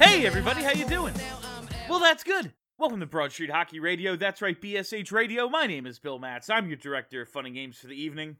[0.00, 1.14] Hey, everybody, how you doing?
[1.88, 2.52] Well, that's good.
[2.78, 4.14] Welcome to Broad Street Hockey Radio.
[4.14, 5.48] That's right, BSH Radio.
[5.48, 6.48] My name is Bill Matz.
[6.48, 8.36] I'm your director of fun and games for the evening.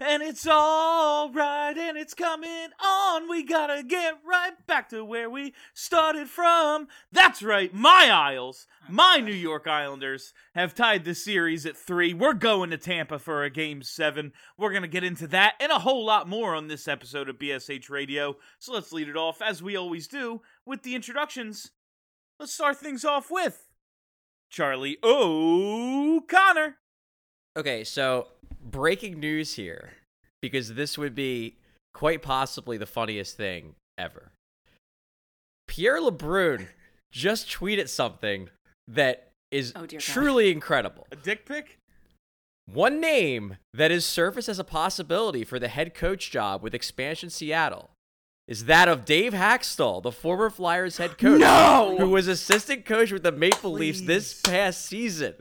[0.00, 3.28] And it's all right, and it's coming on.
[3.28, 6.88] We gotta get right back to where we started from.
[7.12, 12.14] That's right, my Isles, my New York Islanders, have tied the series at three.
[12.14, 14.32] We're going to Tampa for a game seven.
[14.58, 17.88] We're gonna get into that and a whole lot more on this episode of BSH
[17.88, 18.36] Radio.
[18.58, 21.70] So let's lead it off, as we always do, with the introductions.
[22.38, 23.66] Let's start things off with
[24.50, 26.76] Charlie O'Connor.
[27.56, 28.28] Okay, so
[28.64, 29.90] breaking news here,
[30.40, 31.56] because this would be
[31.94, 34.32] quite possibly the funniest thing ever.
[35.68, 36.68] Pierre LeBrun
[37.12, 38.48] just tweeted something
[38.88, 40.04] that is Oh, dear God.
[40.04, 41.06] truly incredible.
[41.12, 41.78] A dick pic?
[42.66, 47.28] One name that has surfaced as a possibility for the head coach job with Expansion
[47.28, 47.90] Seattle
[48.52, 51.96] is that of Dave Hakstol, the former Flyers head coach, No!
[51.98, 55.36] who was assistant coach with the Maple Leafs this past season.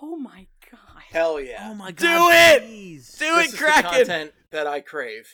[0.00, 1.02] Oh my god.
[1.10, 1.68] Hell yeah.
[1.70, 1.98] Oh my god.
[1.98, 2.62] Do it!
[2.66, 3.14] please.
[3.18, 3.90] Do this it, is the Kraken!
[3.90, 5.28] content that I crave.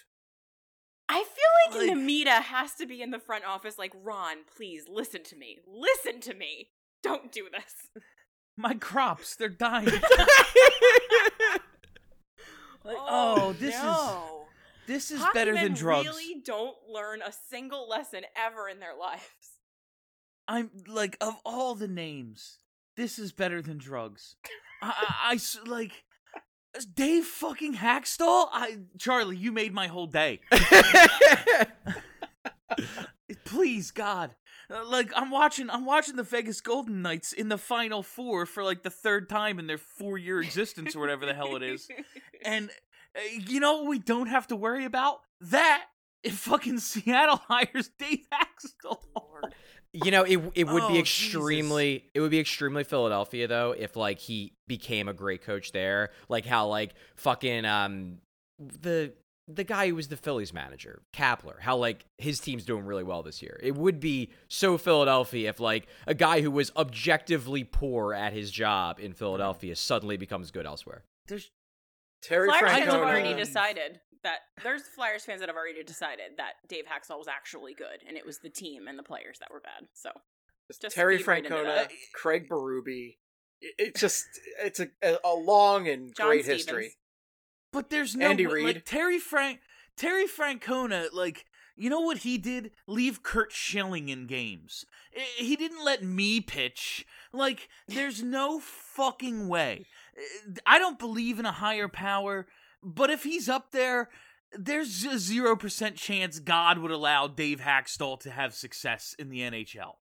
[1.09, 4.87] I feel like, Like- Namita has to be in the front office like, Ron, please
[4.89, 5.59] listen to me.
[5.65, 6.71] Listen to me.
[7.05, 8.03] Don't do this.
[8.57, 9.91] My crops, they're dying.
[12.85, 14.42] Like, oh, oh, this is no.
[14.87, 16.07] This is Hockey better than men drugs.
[16.09, 19.23] really don't learn a single lesson ever in their lives.
[20.49, 22.59] I'm like of all the names,
[22.97, 24.35] this is better than drugs.
[24.83, 25.93] I, I like
[26.95, 28.49] Dave fucking Hakstol.
[28.53, 30.41] I Charlie, you made my whole day.
[33.45, 34.35] Please, God.
[34.71, 38.65] Uh, Like I'm watching, I'm watching the Vegas Golden Knights in the Final Four for
[38.65, 41.89] like the third time in their four-year existence or whatever the hell it is.
[42.45, 42.71] And
[43.47, 45.21] you know what we don't have to worry about?
[45.41, 45.85] That
[46.23, 48.99] if fucking Seattle hires Dave Hakstol.
[49.95, 51.25] You know, it it would Oh, be Jesus.
[51.35, 56.11] extremely it would be extremely Philadelphia though if like he became a great coach there,
[56.31, 58.19] like how like fucking um
[58.59, 59.13] the
[59.49, 63.23] the guy who was the Phillies manager, Kapler, how like his team's doing really well
[63.23, 63.61] this year.
[63.63, 68.51] It would be so Philadelphia if like a guy who was objectively poor at his
[68.51, 71.05] job in Philadelphia suddenly becomes good elsewhere.
[71.27, 71.51] There's
[72.23, 76.53] Terry Flyers fans have already decided that there's Flyers fans that have already decided that
[76.69, 79.61] Dave Hakstol was actually good, and it was the team and the players that were
[79.61, 79.89] bad.
[79.95, 80.11] So
[80.81, 81.89] Just Terry feed right Francona.
[82.15, 83.17] Craig Berube.
[83.61, 84.25] It- It's just
[84.61, 84.89] it's a
[85.25, 86.65] a long and John great Stevens.
[86.65, 86.97] history.
[87.73, 88.65] But there's no Andy way- Reid.
[88.77, 89.61] like Terry Frank
[89.97, 92.71] Terry Francona like you know what he did?
[92.87, 94.85] Leave Curt Schilling in games.
[95.17, 97.07] I- He didn't let me pitch.
[97.33, 99.87] Like there's no fucking way.
[100.17, 102.47] Uh, I don't believe in a higher power,
[102.83, 104.11] but if he's up there,
[104.57, 109.95] there's a 0% chance God would allow Dave Hakstol to have success in the NHL.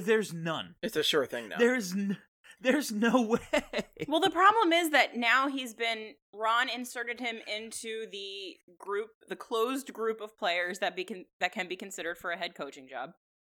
[0.00, 0.74] There's none.
[0.82, 1.56] It's a sure thing now.
[1.58, 2.18] There's n-
[2.60, 3.22] there's no
[3.52, 3.62] way.
[4.08, 9.36] Well, the problem is that now he's been Ron inserted him into the group, the
[9.36, 12.88] closed group of players that be con- that can be considered for a head coaching
[12.88, 13.10] job.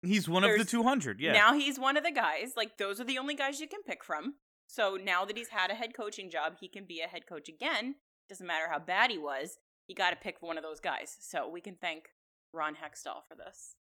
[0.03, 1.21] He's one of the 200.
[1.21, 1.33] Yeah.
[1.33, 2.53] Now he's one of the guys.
[2.57, 4.35] Like those are the only guys you can pick from.
[4.67, 7.49] So now that he's had a head coaching job, he can be a head coach
[7.49, 7.97] again.
[8.29, 9.59] Doesn't matter how bad he was.
[9.87, 11.17] he got to pick one of those guys.
[11.21, 12.07] So we can thank
[12.53, 13.77] Ron Hextall for this.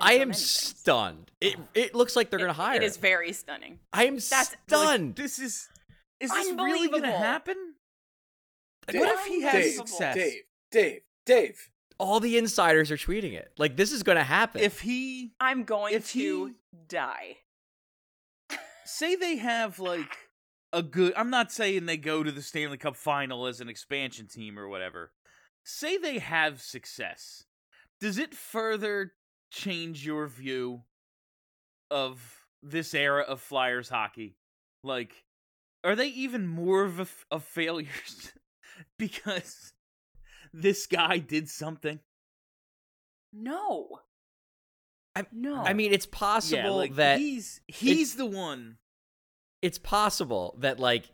[0.00, 1.30] I so am stunned.
[1.42, 2.76] It it looks like they're It- gonna hire.
[2.76, 3.78] It is very stunning.
[3.92, 5.16] I am that's- stunned.
[5.16, 5.68] This is
[6.20, 7.74] is this really gonna happen?
[8.86, 10.14] Dave, what if he has Dave, success?
[10.14, 11.70] Dave, Dave, Dave.
[11.98, 13.52] All the insiders are tweeting it.
[13.58, 14.62] Like this is gonna happen.
[14.62, 16.54] If he I'm going If to he-
[16.88, 17.36] die.
[18.92, 20.16] Say they have like
[20.72, 24.26] a good I'm not saying they go to the Stanley Cup final as an expansion
[24.26, 25.12] team or whatever.
[25.64, 27.44] Say they have success.
[28.00, 29.12] Does it further
[29.50, 30.82] change your view
[31.90, 34.36] of this era of Flyers hockey?
[34.82, 35.24] Like
[35.84, 38.32] are they even more of a f- of failures
[38.98, 39.72] because
[40.52, 41.98] this guy did something?
[43.32, 44.00] No.
[45.32, 45.56] no.
[45.62, 48.76] I mean, it's Yeah, possible like that he's he's the one.
[49.62, 51.10] It's possible that like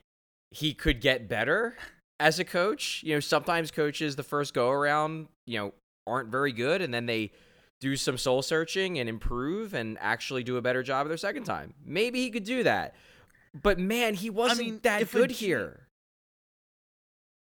[0.50, 1.77] he could get better
[2.19, 3.03] as a coach.
[3.05, 5.75] You know, sometimes coaches the first go around, you know,
[6.06, 7.31] aren't very good and then they
[7.81, 11.75] do some soul searching and improve and actually do a better job their second time.
[11.85, 12.95] Maybe he could do that.
[13.55, 15.89] But man, he wasn't I mean, that good G- here.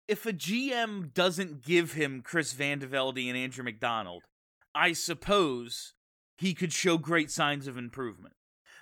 [0.06, 4.22] If a GM doesn't give him Chris Vandevelde and Andrew McDonald,
[4.74, 5.92] I suppose
[6.38, 8.34] he could show great signs of improvement.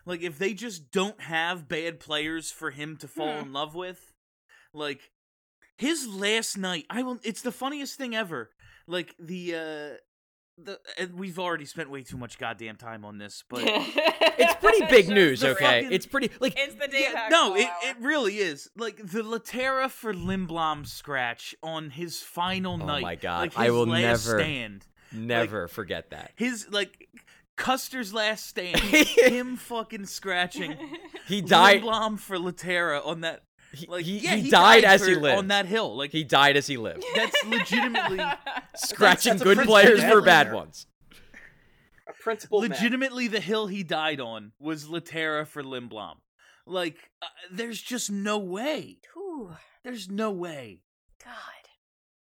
[0.07, 3.47] Like if they just don't have bad players for him to fall Hmm.
[3.49, 4.13] in love with,
[4.73, 5.11] like
[5.77, 7.19] his last night, I will.
[7.23, 8.51] It's the funniest thing ever.
[8.87, 9.97] Like the uh
[10.59, 13.61] the and we've already spent way too much goddamn time on this, but
[14.39, 15.65] It's pretty big news, okay?
[15.83, 18.71] fucking- It's pretty like It's the Dave Yeah, no, it, it really is.
[18.77, 23.03] Like the Lehtera for Lindblom scratch on his final Oh night.
[23.03, 24.87] my God, like, I will last never- stand.
[25.13, 26.33] never forget that.
[26.37, 27.06] His like
[27.57, 28.79] Custer's last stand.
[28.81, 30.77] him fucking scratching
[31.27, 33.43] He died Lindblom for Lehtera on that.
[33.89, 35.39] Like he, yeah, he he, died as he lived.
[35.39, 35.97] on that hill.
[35.97, 37.05] Like he died as he lived.
[37.17, 38.21] that's legitimately
[38.77, 40.55] Scratching that's a good players Andrew for bad there.
[40.55, 40.87] ones.
[42.09, 42.71] A principal man.
[42.71, 46.15] legitimately the hill he died on was Lehtera for Lindblom.
[46.67, 48.99] Like uh, there's just no way.
[49.17, 49.51] Ooh,
[49.83, 50.83] There's no way.
[51.23, 51.33] God.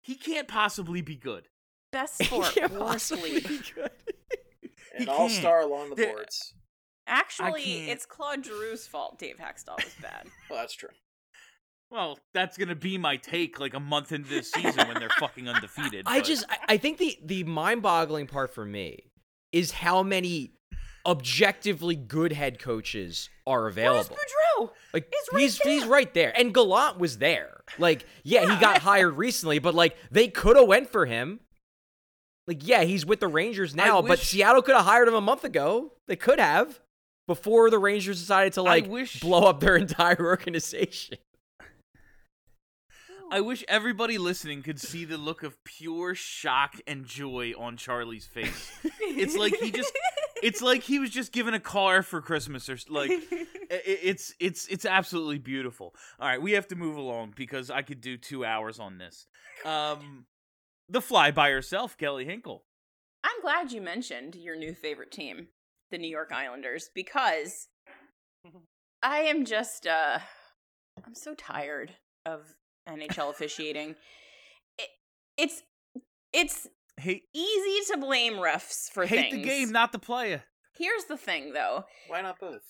[0.03, 1.49] He can't possibly be good.
[1.91, 3.73] Best He sport, can't worst possibly league.
[5.01, 5.15] Be good.
[5.15, 6.55] An all star along the There- boards.
[7.07, 10.27] Actually, it's Claude Giroux's fault Dave Hakstol was bad.
[10.49, 10.91] Well, that's true.
[11.91, 15.49] Well, that's gonna be my take like a month into this season when they're fucking
[15.49, 16.05] undefeated.
[16.07, 19.11] I but- just I, I think the the mind-boggling part for me
[19.53, 20.53] is how many
[21.05, 24.17] objectively good head coaches are Where's available.
[24.17, 24.71] Boudreau?
[24.95, 27.63] Like He's right he's he's right there, and Gallant was there.
[27.79, 31.41] Like yeah, he got hired recently, but like they could have went for him.
[32.51, 35.45] Like yeah, he's with the Rangers now, but Seattle could have hired him a month
[35.45, 35.93] ago.
[36.09, 36.81] They could have
[37.29, 41.19] before the Rangers decided to like wish- blow up their entire organization.
[43.31, 48.27] I wish everybody listening could see the look of pure shock and joy on Charlie's
[48.27, 48.73] face.
[49.01, 49.97] It's like he just
[50.43, 53.13] it's like he was just given a car for Christmas or like
[53.71, 55.95] it's it's it's absolutely beautiful.
[56.19, 59.29] All right, we have to move along because I could do 2 hours on this.
[59.65, 60.27] Um
[60.91, 62.65] The Fly by herself, Kelly Hinkle.
[63.23, 65.47] I'm glad you mentioned your new favorite team,
[65.93, 67.69] the New York Islanders, because
[69.01, 70.19] I am just uh
[71.07, 71.93] I'm so tired
[72.27, 72.57] of
[72.89, 73.95] NHL officiating.
[74.79, 74.89] It,
[75.37, 75.63] it's
[76.33, 76.67] it's
[76.99, 79.37] Hate easy to blame refs for hate things.
[79.37, 80.43] the game, not the player.
[80.77, 81.85] Here's the thing though.
[82.09, 82.63] Why not both?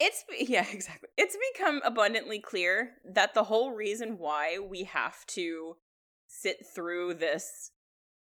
[0.00, 1.08] It's yeah, exactly.
[1.16, 5.76] It's become abundantly clear that the whole reason why we have to
[6.30, 7.72] sit through this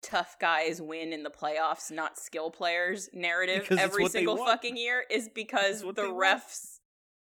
[0.02, 5.04] tough guys win in the playoffs, not skill players narrative Because every single fucking year
[5.10, 6.42] is because the they want.
[6.42, 6.80] refs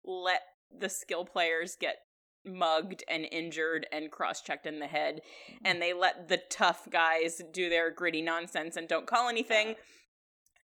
[0.03, 0.41] let
[0.75, 1.97] the skill players get
[2.45, 5.21] mugged and injured and cross-checked in the head
[5.51, 5.57] mm.
[5.65, 9.75] and they let the tough guys do their gritty nonsense and don't call anything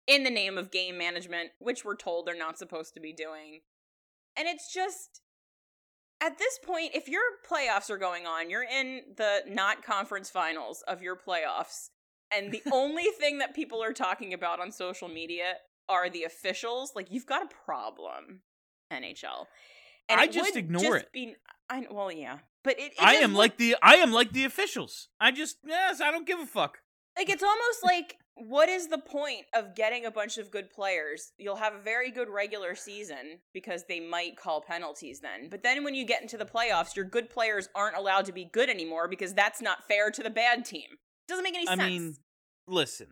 [0.05, 3.61] in the name of game management which we're told they're not supposed to be doing.
[4.37, 5.21] And it's just
[6.21, 10.83] at this point if your playoffs are going on you're in the not conference finals
[10.87, 11.89] of your playoffs
[12.33, 15.55] and the only thing that people are talking about on social media
[15.89, 18.41] are the officials like you've got a problem
[18.91, 19.45] nhl
[20.09, 21.09] And I just ignore it.
[21.11, 21.35] be,
[21.69, 24.45] I, well yeah but it, it I am would- like the I am like the
[24.45, 25.07] officials.
[25.19, 26.77] I just yes, I don't give a fuck.
[27.17, 31.33] like it's almost like what is the point of getting a bunch of good players
[31.37, 35.83] you'll have a very good regular season because they might call penalties then but then
[35.83, 39.07] when you get into the playoffs your good players aren't allowed to be good anymore
[39.07, 40.87] because that's not fair to the bad team
[41.27, 42.15] doesn't make any I sense I mean,
[42.67, 43.07] listen,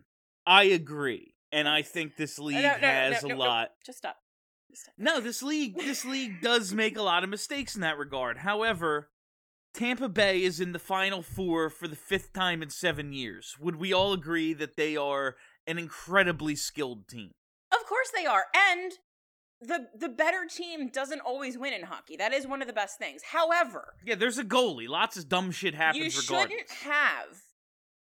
[0.46, 3.70] I agree, and I think this league No, no, has no, a lot.
[3.86, 4.18] just stop
[4.70, 4.96] Just stop.
[4.98, 8.38] No, this league, this league does make a lot of mistakes in that regard.
[8.40, 9.10] However,
[9.74, 13.56] Tampa Bay is in the final four for the fifth time in seven years.
[13.60, 15.36] Would we all agree that they are
[15.68, 17.32] an incredibly skilled team?
[17.72, 18.94] of course they are and
[19.62, 22.98] the the better team doesn't always win in hockey that is one of the best
[22.98, 24.88] things however Yeah, there's a goalie.
[24.88, 26.52] Lots of dumb shit happens you regardless.
[26.52, 27.42] shouldn't have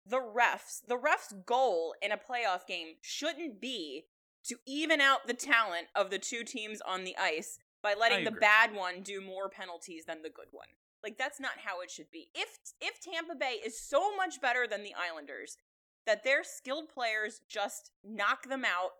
[0.05, 4.05] the refs the refs goal in a playoff game shouldn't be
[4.45, 8.31] to even out the talent of the two teams on the ice by letting the
[8.31, 10.67] bad one do more penalties than the good one
[11.05, 12.27] like that's not how it should be.
[12.35, 15.57] If if tampa bay is so much better than the islanders
[16.05, 18.91] that their skilled players just knock them out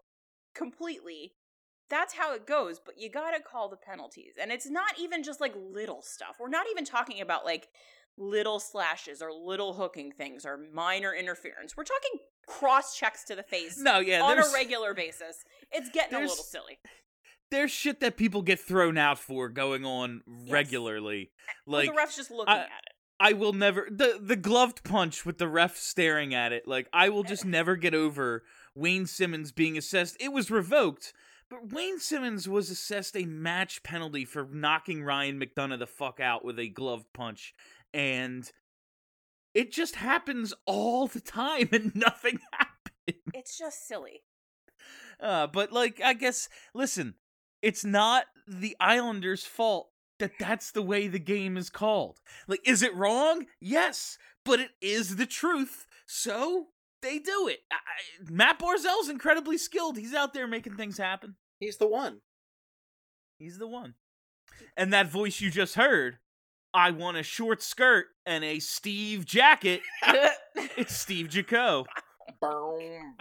[0.53, 1.33] completely
[1.89, 2.79] that's how it goes.
[2.83, 4.33] But you gotta call the penalties.
[4.41, 6.37] And it's not even just like little stuff.
[6.39, 7.69] We're not even talking about like
[8.17, 11.75] little slashes or little hooking things or minor interference.
[11.75, 15.43] We're talking cross checks to the face No, yeah, on a regular basis.
[15.71, 16.79] It's getting a little silly.
[17.51, 21.31] There's shit that people get thrown out for going on regularly.
[21.65, 22.91] Like Like, the ref's just looking I- at it.
[23.17, 26.67] I will never the the gloved punch with the ref staring at it.
[26.67, 28.43] Like I will just never get over
[28.75, 30.17] Wayne Simmonds being assessed.
[30.19, 31.13] It was revoked,
[31.49, 36.43] but Wayne Simmonds was assessed a match penalty for knocking Ryan McDonagh the fuck out
[36.43, 37.53] with a gloved punch,
[37.93, 38.51] and
[39.53, 43.21] it just happens all the time, and nothing happens.
[43.33, 44.23] It's just silly.
[45.21, 47.13] Uh, but like, I guess, listen,
[47.65, 52.19] it's not the Islanders' fault that that's the way the game is called.
[52.47, 53.47] Like, is it wrong?
[53.59, 55.87] Yes, but it is the truth.
[56.05, 56.67] So
[57.01, 57.61] they do it.
[57.71, 57.77] I,
[58.29, 59.97] Matt Barzal's incredibly skilled.
[59.97, 61.37] He's out there making things happen.
[61.59, 62.21] He's the one.
[63.39, 63.95] He's the one.
[64.77, 66.19] And that voice you just heard,
[66.71, 69.81] I want a short skirt and a Steve jacket.
[70.77, 71.85] It's Steve Jaco.
[72.41, 73.15] Boom.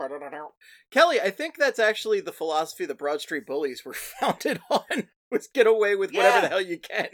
[0.90, 5.08] Kelly, I think that's actually the philosophy the Broad Street Bullies were founded on.
[5.30, 7.08] Was get away with whatever the hell you can.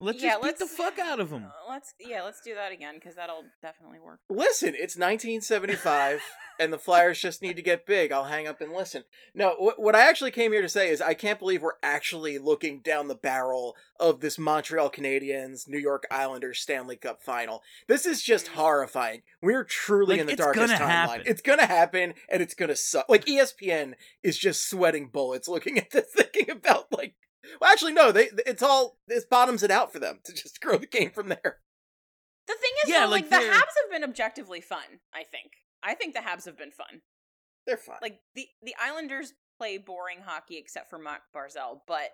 [0.00, 1.44] Let's Yeah, just beat the let's- fuck out of him.
[1.46, 4.20] Uh, let's yeah, let's do that again because that'll definitely work.
[4.28, 6.20] Listen, it's 1975,
[6.60, 8.12] and the Flyers just need to get big.
[8.12, 9.04] I'll hang up and listen.
[9.34, 12.38] No, what, what I actually came here to say is I can't believe we're actually
[12.38, 17.62] looking down the barrel of this Montreal Canadiens New York Islanders Stanley Cup final.
[17.88, 19.22] This is just horrifying.
[19.40, 20.78] We're truly Like, in the darkest timeline.
[20.78, 21.22] happen.
[21.26, 23.06] It's gonna happen, and it's gonna suck.
[23.08, 27.14] Like ESPN is just sweating bullets looking at this, thinking about like.
[27.60, 28.12] Well, actually, no.
[28.12, 31.28] They it's all this bottoms it out for them to just grow the game from
[31.28, 31.58] there.
[32.46, 35.00] The thing is, Yeah, though, like, like, the Habs have been objectively fun.
[35.14, 35.52] I think.
[35.82, 37.02] I think the Habs have been fun.
[37.66, 37.96] They're fun.
[38.02, 42.10] Like the the Islanders play boring hockey except for Mark Barzal, but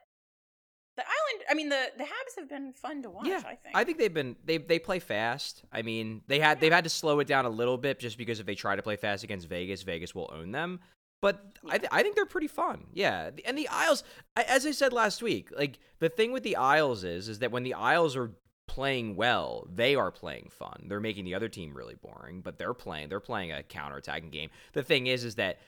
[0.96, 1.44] the Island.
[1.48, 3.26] I mean, the the Habs have been fun to watch.
[3.26, 3.74] Yeah, I think.
[3.74, 5.64] I think they've been they they play fast.
[5.72, 8.40] I mean, they had they've had to slow it down a little bit just because
[8.40, 10.80] if they try to play fast against Vegas, Vegas will own them.
[11.22, 12.86] But I th- I think they're pretty fun.
[12.94, 14.02] Yeah, and the Isles,
[14.36, 17.62] as I said last week, like the thing with the Isles is is that when
[17.62, 18.32] the Isles are
[18.68, 20.86] playing well, they are playing fun.
[20.88, 24.50] They're making the other team really boring, but they're playing they're playing a counterattacking game.
[24.72, 25.58] The thing is is that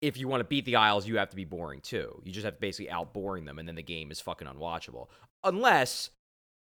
[0.00, 2.22] if you want to beat the Isles, you have to be boring too.
[2.24, 5.08] You just have to basically outboring them, and then the game is fucking unwatchable.
[5.42, 6.10] Unless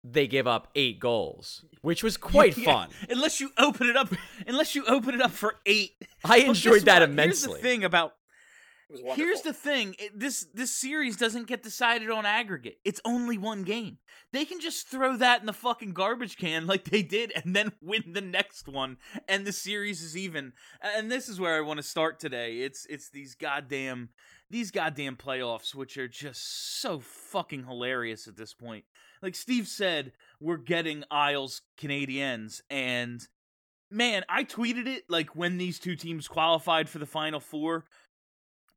[0.05, 2.89] they give up eight goals, which was quite Yeah, fun.
[3.11, 4.09] Unless you open it up,
[4.47, 5.93] unless you open it up for eight.
[6.25, 7.11] I enjoyed guess that what?
[7.11, 7.51] immensely.
[7.51, 8.15] Here's the thing about
[8.91, 9.25] it was wonderful.
[9.25, 12.79] here's the thing: it, this this series doesn't get decided on aggregate.
[12.85, 13.99] It's only one game.
[14.33, 17.71] They can just throw that in the fucking garbage can like they did, and then
[17.81, 18.97] win the next one,
[19.29, 20.55] and the series is even.
[20.83, 22.59] And this is where I want to start today.
[22.59, 24.09] It's it's these goddamn
[24.51, 28.85] these goddamn playoffs, which are just so fucking hilarious at this point.
[29.23, 33.25] Like Steve said, we're getting Isles Canadiens, and
[33.89, 37.85] man, I tweeted it like when these two teams qualified for the Final Four,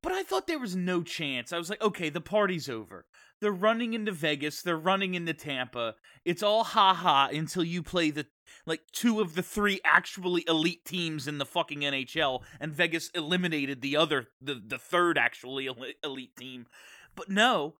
[0.03, 1.51] but I thought there was no chance.
[1.51, 3.05] I was like, okay, the party's over.
[3.41, 5.95] They're running into Vegas, they're running into Tampa.
[6.23, 8.27] It's all ha ha until you play the
[8.65, 13.81] like two of the three actually elite teams in the fucking NHL, and Vegas eliminated
[13.81, 15.67] the other, the the third actually
[16.03, 16.67] elite team.
[17.15, 17.75] But no,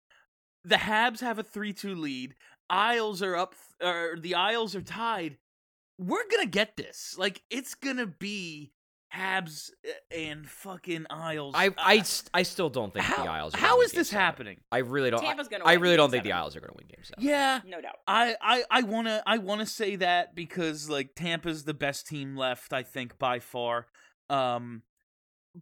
[0.63, 2.35] the Habs have a three-two lead.
[2.69, 5.37] Isles are up, or the Isles are tied.
[5.97, 7.15] We're gonna get this.
[7.17, 8.73] Like it's gonna be
[9.13, 11.53] Habs uh, and fucking Isles.
[11.55, 13.53] I, Uh, I, st- I still don't think how, the Isles.
[13.53, 14.21] Are how gonna win is Game this seven.
[14.21, 14.57] happening?
[14.71, 15.21] I really don't.
[15.21, 16.31] Tampa's gonna I win really Game don't think the.
[16.31, 17.23] Isles are going to win Game Seven.
[17.23, 17.95] Yeah, no doubt.
[18.07, 22.73] I, I, I wanna I wanna say that because like Tampa's the best team left,
[22.73, 23.87] I think by far.
[24.29, 24.81] Um,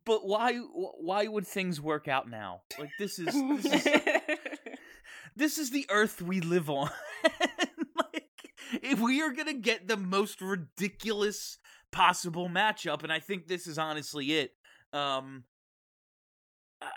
[0.05, 2.61] but why why would things work out now?
[2.79, 3.87] Like this is this is,
[5.35, 6.89] this is the earth we live on.
[7.95, 8.29] like
[8.81, 11.57] if we are gonna get the most ridiculous
[11.91, 14.51] possible matchup, and I think this is honestly it.
[14.93, 15.43] Um,
[16.81, 16.89] I,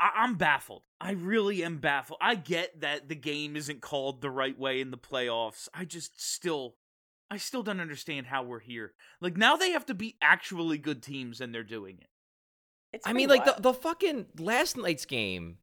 [0.00, 0.82] I, I'm baffled.
[1.00, 2.18] I really am baffled.
[2.22, 5.68] I get that the game isn't called the right way in the playoffs.
[5.74, 6.76] I just still,
[7.30, 8.92] I still don't understand how we're here.
[9.20, 12.08] Like now they have to beat actually good teams, and they're doing it.
[12.92, 15.58] It's I pretty mean, like the, the fucking last night's game.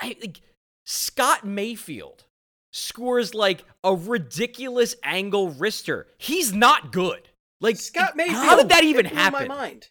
[0.00, 0.40] I like
[0.84, 2.24] Scott Mayfield
[2.70, 6.04] scores like a ridiculous angle wrister.
[6.18, 7.28] He's not good.
[7.60, 8.36] Like Scott Mayfield.
[8.44, 9.48] How did that even it blew happen?
[9.48, 9.88] My mind.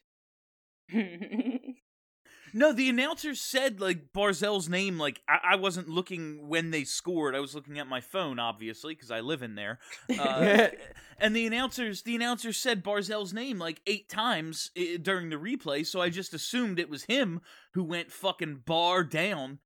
[2.52, 4.98] No, the announcer said like Barzal's name.
[4.98, 7.36] Like I, I wasn't looking when they scored.
[7.36, 9.78] I was looking at my phone, obviously, because I live in there.
[10.18, 10.70] Uh,
[11.20, 15.86] and the announcers, the announcer said Barzal's name like eight times i- during the replay.
[15.86, 17.42] So I just assumed it was him
[17.76, 19.60] who went fucking bar down.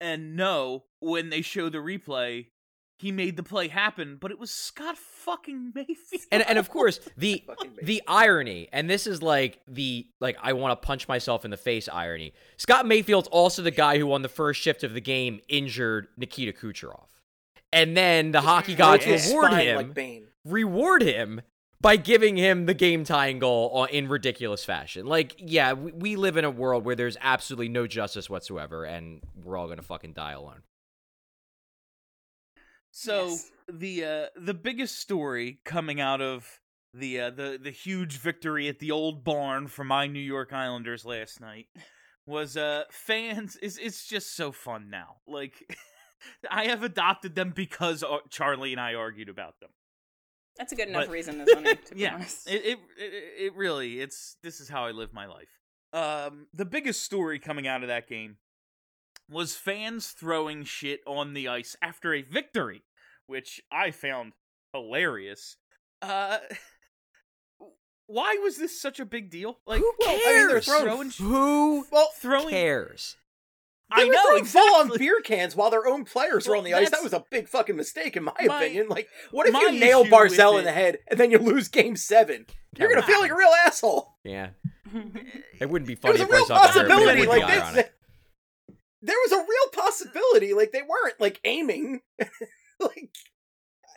[0.00, 2.46] And no, when they show the replay,
[2.98, 6.22] he made the play happen, but it was Scott fucking Mayfield.
[6.30, 7.42] and and of course the
[7.82, 11.56] the irony, and this is like the like I want to punch myself in the
[11.56, 12.32] face irony.
[12.56, 16.52] Scott Mayfield's also the guy who on the first shift of the game injured Nikita
[16.52, 17.06] Kucherov,
[17.72, 21.40] and then the hockey gods reward him like reward him
[21.80, 25.04] by giving him the game tying goal in ridiculous fashion.
[25.04, 29.20] Like, yeah, we, we live in a world where there's absolutely no justice whatsoever, and
[29.42, 30.62] we're all gonna fucking die alone.
[32.96, 33.50] So Yes.
[33.68, 36.60] the uh, the biggest story coming out of
[36.92, 41.04] the uh, the the huge victory at the old barn for my New York Islanders
[41.04, 41.66] last night
[42.24, 45.16] was uh fans is it's just so fun now.
[45.26, 45.76] Like
[46.50, 49.70] I have adopted them because uh, Charlie and I argued about them.
[50.56, 51.86] That's a good enough But- reason, isn't it?
[51.86, 52.48] To be yeah, honest.
[52.48, 53.12] it, it it
[53.46, 55.48] it really it's this is how I live my life.
[55.92, 58.36] Um, the biggest story coming out of that game
[59.30, 62.82] was fans throwing shit on the ice after a victory,
[63.26, 64.32] which I found
[64.72, 65.56] hilarious.
[66.02, 66.38] Uh,
[68.06, 69.58] why was this such a big deal?
[69.66, 70.64] Like, Who Well, I mean, they're cares?
[70.66, 72.50] throwing- Who Well, throwing.
[72.50, 73.16] cares?
[73.94, 76.64] They I were know throwing full on beer cans while their own players were on
[76.64, 76.90] the ice.
[76.90, 78.88] That was a big fucking mistake, in my, My- opinion.
[78.88, 81.94] Like, what if you nail issue Barzal in the head and then you lose Game
[81.94, 82.46] Seven?
[82.76, 84.16] You're gonna feel like a real asshole.
[84.24, 84.48] Yeah,
[85.60, 87.20] it wouldn't be There funny was a if real Barzal got hurt, but it possibility.
[87.20, 87.92] would Like this, ironic.
[89.04, 90.54] There was a real possibility.
[90.54, 92.00] Like they weren't like aiming.
[92.80, 93.10] like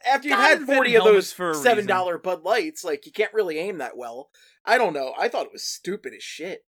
[0.10, 3.34] after you've God had forty of those for seven dollar Bud Lights, like you can't
[3.34, 4.30] really aim that well.
[4.66, 5.14] I don't know.
[5.18, 6.66] I thought it was stupid as shit.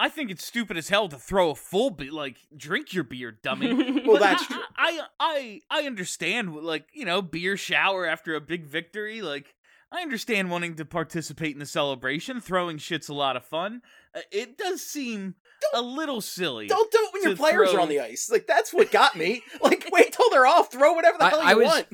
[0.00, 2.12] I think it's stupid as hell to throw a full beer.
[2.12, 4.02] Like, drink your beer, dummy.
[4.06, 4.56] Well, that's true.
[4.76, 9.22] I, I I understand, like you know, beer shower after a big victory.
[9.22, 9.54] Like
[9.92, 12.40] I understand wanting to participate in the celebration.
[12.40, 13.82] Throwing shit's a lot of fun.
[14.14, 15.34] Uh, it does seem
[15.74, 16.66] a little silly.
[16.66, 18.30] Don't do it when your To players are on the ice.
[18.30, 19.42] Like that's what got me.
[19.62, 20.70] Like wait till they're off.
[20.72, 21.86] Throw whatever the I- hell I you was- want.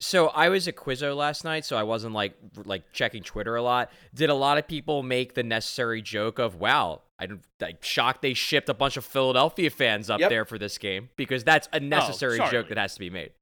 [0.00, 2.34] So I was a Quizzo last night, so I wasn't like
[2.64, 3.90] like checking Twitter a lot.
[4.14, 8.32] Did a lot of people make the necessary joke of, "Wow, I'm like shocked they
[8.32, 10.30] shipped a bunch of Philadelphia fans up Yep.
[10.30, 12.52] there for this game," because that's a oh, necessary Charlie.
[12.52, 13.32] joke that has to be made.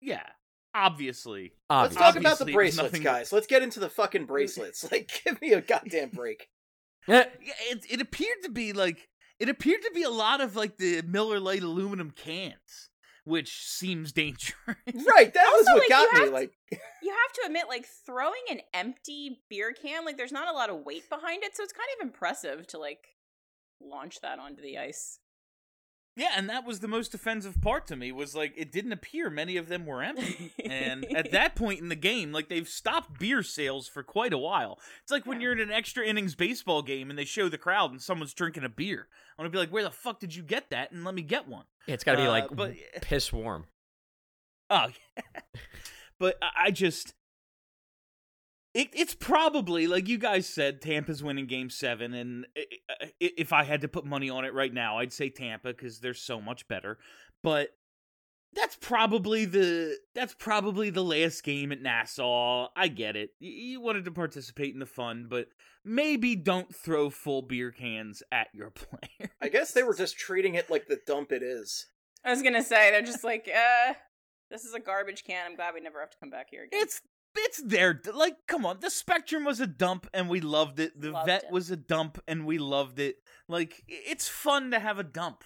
[0.00, 0.22] Yeah,
[0.74, 1.42] obviously.
[1.42, 2.02] Let's Obviously.
[2.02, 3.32] talk about the Obviously, bracelets, nothing- guys.
[3.32, 4.90] Let's get into the fucking bracelets.
[4.90, 6.48] Like, give me a goddamn break.
[7.08, 10.56] Eh, Yeah, it it appeared to be like it appeared to be a lot of
[10.56, 12.90] like the Miller Lite aluminum cans,
[13.24, 14.54] which seems dangerous.
[14.66, 16.18] Right, that was Also, what like, got me.
[16.20, 16.52] have to- Like,
[17.02, 20.70] you have to admit, like throwing an empty beer can, like there's not a lot
[20.70, 23.06] of weight behind it, so it's kind of impressive to like
[23.80, 25.18] launch that onto the ice.
[26.18, 29.28] Yeah, and that was the most offensive part to me was like it didn't appear
[29.28, 30.50] many of them were empty.
[30.64, 34.38] and at that point in the game, like they've stopped beer sales for quite a
[34.38, 34.78] while.
[35.02, 35.44] It's like when Yeah.
[35.44, 38.64] you're in an extra innings baseball game and they show the crowd and someone's drinking
[38.64, 39.08] a beer.
[39.38, 41.46] I'm gonna be like, "Where the fuck did you get that?" and let me get
[41.46, 41.64] one.
[41.86, 43.66] it's got to be Uh, like but- piss warm.
[44.70, 45.40] Oh, yeah.
[46.18, 47.12] but I just.
[48.76, 52.66] It, it's probably like you guys said, Tampa's winning Game Seven, and i-
[53.02, 56.00] i- if I had to put money on it right now, I'd say Tampa because
[56.00, 56.98] they're so much better.
[57.42, 57.70] But
[58.52, 62.68] that's probably the that's probably the last game at Nassau.
[62.76, 63.30] I get it.
[63.40, 65.48] Y- You wanted to participate in the fun, but
[65.84, 69.30] maybe don't throw full beer cans at your player.
[69.40, 71.86] I guess they were just treating it like the dump it is.
[72.24, 73.94] I was gonna say they're just like, uh,
[74.50, 75.46] this is a garbage can.
[75.46, 76.80] I'm glad we never have to come back here again.
[76.82, 77.00] It's
[77.38, 78.00] it's there.
[78.12, 81.00] Like, come on, the Spectrum was a dump and we loved it.
[81.00, 81.52] The Loved Vet it.
[81.52, 83.16] was a dump and we loved it.
[83.48, 85.44] Like, it's fun to have a dump.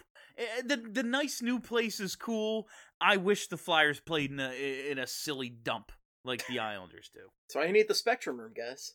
[0.64, 2.66] The the nice new place is cool.
[3.00, 5.92] I wish the Flyers played in a in a silly dump
[6.24, 7.20] like the Islanders do.
[7.48, 8.94] That's why you need the Spectrum room, guys.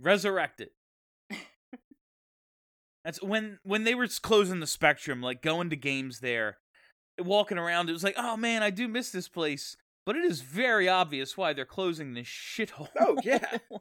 [0.00, 0.72] Resurrect it.
[3.04, 6.58] That's when when they were closing the Spectrum, like going to games there,
[7.20, 7.88] walking around.
[7.88, 9.76] It was like, oh man, I do miss this place.
[10.06, 12.88] But it is very obvious why they're closing this shithole.
[12.98, 13.58] Oh, yeah.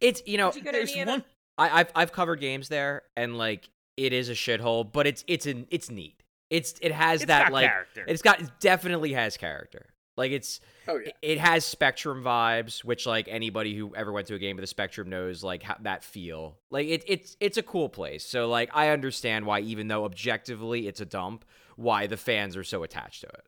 [0.00, 1.22] It's you know you There's one.
[1.58, 5.46] I, I've I've covered games there, and like it is a shithole, but it's it's
[5.46, 6.24] an it's neat.
[6.50, 8.04] It's it has It's that got like character.
[8.08, 9.86] it's got it definitely has character.
[10.16, 10.58] Like it's
[10.88, 11.08] Oh yeah.
[11.08, 14.62] it- it has Spectrum vibes, which like anybody who ever went to a game of
[14.62, 16.58] the Spectrum knows like how, that feel.
[16.70, 18.24] Like it, it's it's a cool place.
[18.24, 21.44] So like I understand why even though objectively it's a dump,
[21.76, 23.44] why the fans are so attached to it.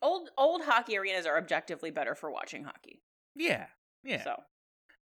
[0.00, 3.02] Old old hockey arenas are objectively better for watching hockey.
[3.34, 3.66] Yeah,
[4.04, 4.22] yeah.
[4.24, 4.36] So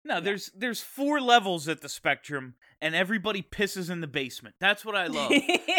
[0.05, 4.55] No, there's there's four levels at the Spectrum, and everybody pisses in the basement.
[4.61, 5.33] That's what I love.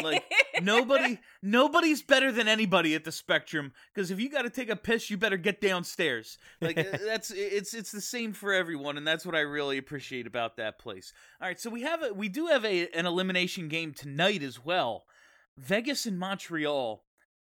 [0.04, 0.24] like
[0.62, 4.76] nobody nobody's better than anybody at the Spectrum because if you got to take a
[4.76, 6.38] piss, you better get downstairs.
[6.62, 10.28] Like uh, that's it's it's the same for everyone, and that's what I really appreciate
[10.28, 11.14] about that place.
[11.42, 14.64] All right, so we have a we do have a an elimination game tonight as
[14.64, 15.06] well.
[15.58, 17.04] Vegas and Montreal.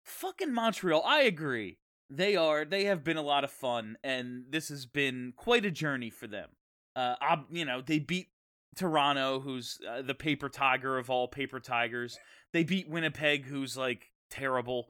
[0.03, 1.03] Fucking Montreal.
[1.05, 1.77] I agree.
[2.09, 2.65] They are.
[2.65, 6.27] They have been a lot of fun, and this has been quite a journey for
[6.27, 6.49] them.
[6.95, 8.27] Uh, ob- you know, they beat
[8.75, 12.19] Toronto, who's uh, the paper tiger of all paper tigers.
[12.53, 14.89] They beat Winnipeg, who's like terrible.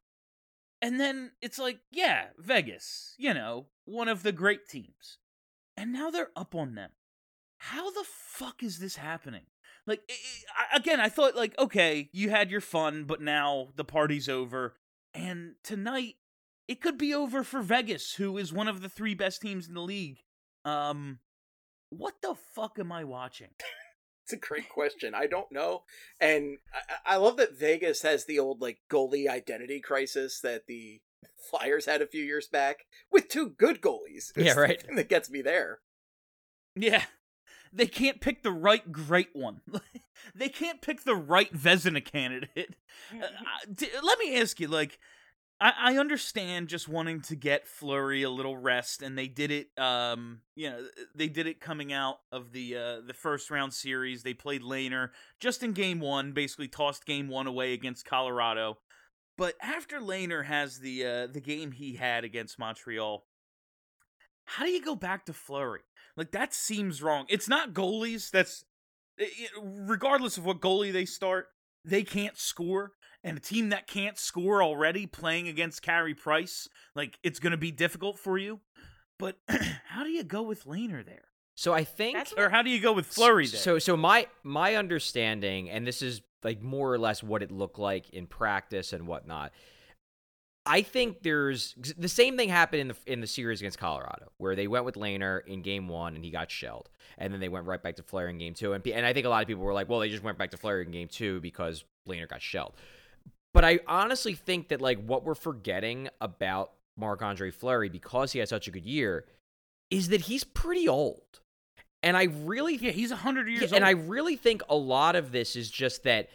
[0.81, 5.19] And then it's like, yeah, Vegas, you know, one of the great teams.
[5.77, 6.91] And now they're up on them.
[7.59, 9.43] How the fuck is this happening?
[9.85, 10.13] Like, i
[10.73, 14.75] i again, I thought, like, okay, you had your fun, but now the party's over.
[15.13, 16.15] And tonight,
[16.67, 19.73] it could be over for Vegas, who is one of the three best teams in
[19.73, 20.19] the league.
[20.63, 21.19] Um,
[21.89, 23.49] what the fuck am I watching?
[24.23, 25.13] It's a great question.
[25.13, 25.83] I don't know,
[26.19, 26.59] and
[27.05, 31.01] I, I love that Vegas has the old like goalie identity crisis that the
[31.49, 34.31] Flyers had a few years back with two good goalies.
[34.37, 34.83] Yeah, It's right.
[34.95, 35.79] that gets me there.
[36.75, 37.03] Yeah.
[37.73, 39.61] They can't pick the right great one.
[40.35, 42.75] they can't pick the right Vezina candidate.
[43.11, 43.25] Uh,
[43.73, 44.99] d- let me ask you, like,
[45.59, 49.69] I, I understand just wanting to get Fleury a little rest, and they did it.
[49.77, 54.23] Um, you know, they did it coming out of the uh, the first round series.
[54.23, 58.77] They played Lehner just in game one, basically tossed game one away against Colorado.
[59.37, 63.25] But after Lehner has the uh, the game he had against Montreal,
[64.45, 65.81] how do you go back to Fleury?
[66.17, 67.25] Like that seems wrong.
[67.29, 68.29] It's not goalies.
[68.31, 68.65] That's
[69.19, 71.47] i- i- regardless of what goalie they start,
[71.85, 72.93] they can't score.
[73.23, 77.57] And a team that can't score already playing against Carey Price, like it's going to
[77.57, 78.61] be difficult for you.
[79.19, 79.37] But
[79.85, 81.25] how do you go with Lehner there?
[81.53, 83.59] So I think That's Or how do you go with Fleury there?
[83.59, 87.77] So so my my understanding, and this is like more or less what it looked
[87.77, 89.51] like in practice and whatnot.
[90.65, 94.55] I think there's the same thing happened in the in the series against Colorado, where
[94.55, 97.65] they went with Lehner in game one and he got shelled, and then they went
[97.65, 99.63] right back to Fleury in game two, and and I think a lot of people
[99.63, 102.41] were like, well, they just went back to Fleury in game two because Lehner got
[102.41, 102.73] shelled.
[103.53, 108.39] But I honestly think that like what we're forgetting about Marc Andre Fleury because he
[108.39, 109.25] had such a good year
[109.89, 111.41] is that he's pretty old,
[112.03, 113.73] and I really yeah, he's 100 years yeah, old.
[113.73, 116.29] and I really think a lot of this is just that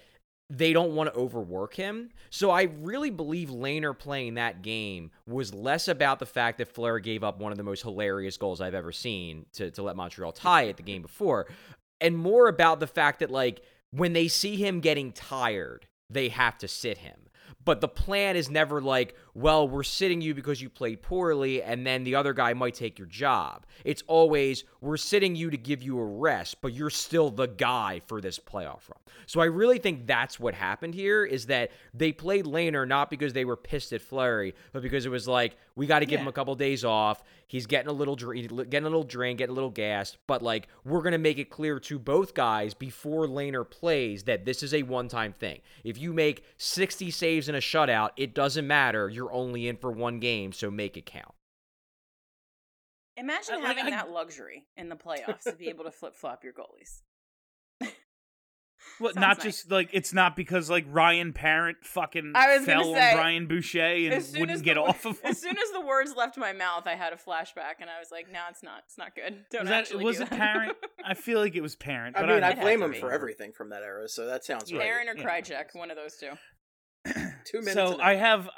[0.49, 2.11] they don't want to overwork him.
[2.31, 7.01] So I really believe Lehner playing that game was less about the fact that Fleury
[7.01, 10.33] gave up one of the most hilarious goals I've ever seen to, to let Montreal
[10.33, 11.47] tie it the game before,
[12.01, 16.59] and more about the fact that, like, when they see him getting tired, they have
[16.59, 17.26] to sit him.
[17.67, 21.85] But the plan is never like, well, we're sitting you because you played poorly, and
[21.85, 23.67] then the other guy might take your job.
[23.85, 28.01] It's always, we're sitting you to give you a rest, but you're still the guy
[28.07, 29.01] for this playoff run.
[29.27, 33.33] So I really think that's what happened here is that they played Lehner not because
[33.33, 36.27] they were pissed at Fleury, but because it was like, we got to give him
[36.27, 37.23] a couple days off.
[37.47, 40.67] He's getting a little drink, getting a little drink, getting a little gassed, but like
[40.85, 44.83] we're gonna make it clear to both guys before Lehner plays that this is a
[44.83, 45.61] one-time thing.
[45.85, 49.09] If you make 60 saves in a shutout, it doesn't matter.
[49.09, 51.35] You're only in for one game, so make it count.
[53.17, 56.15] Imagine I- like, having I- that luxury in the playoffs to be able to flip
[56.15, 57.03] flop your goalies.
[58.99, 59.45] Well, Sounds not nice.
[59.45, 63.47] just like it's not because like Ryan Parent fucking I was fell say, on Brian
[63.47, 65.31] Boucher and wouldn't get the, off of him.
[65.31, 68.09] As soon as the words left my mouth, I had a flashback, and I was
[68.11, 68.85] like, "No, it's not.
[68.87, 69.45] It's not good.
[69.51, 70.77] Don't was that, actually was do it that." Parent?
[71.05, 72.17] I feel like it was Parent.
[72.17, 72.99] I but mean, I It had blame him be.
[73.01, 74.83] for everything from that era, so that sounds right.
[74.83, 75.25] Aaron or Yeah.
[75.41, 76.31] Krajicek, one of those two.
[77.47, 77.75] Two minutes.
[77.75, 78.49] So I have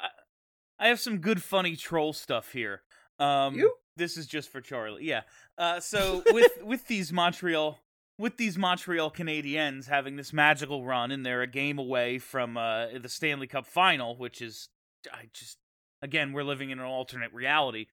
[0.79, 2.81] I have some good funny troll stuff here.
[3.19, 3.73] Um You?
[3.97, 5.03] this is just for Charlie.
[5.05, 5.21] Yeah.
[5.57, 7.77] Uh so with with these Montreal
[8.19, 12.87] with these Montreal Canadiens having this magical run and they're a game away from uh
[12.99, 14.69] the Stanley Cup final, which is
[15.11, 15.57] I just
[16.01, 17.87] again, we're living in an alternate reality.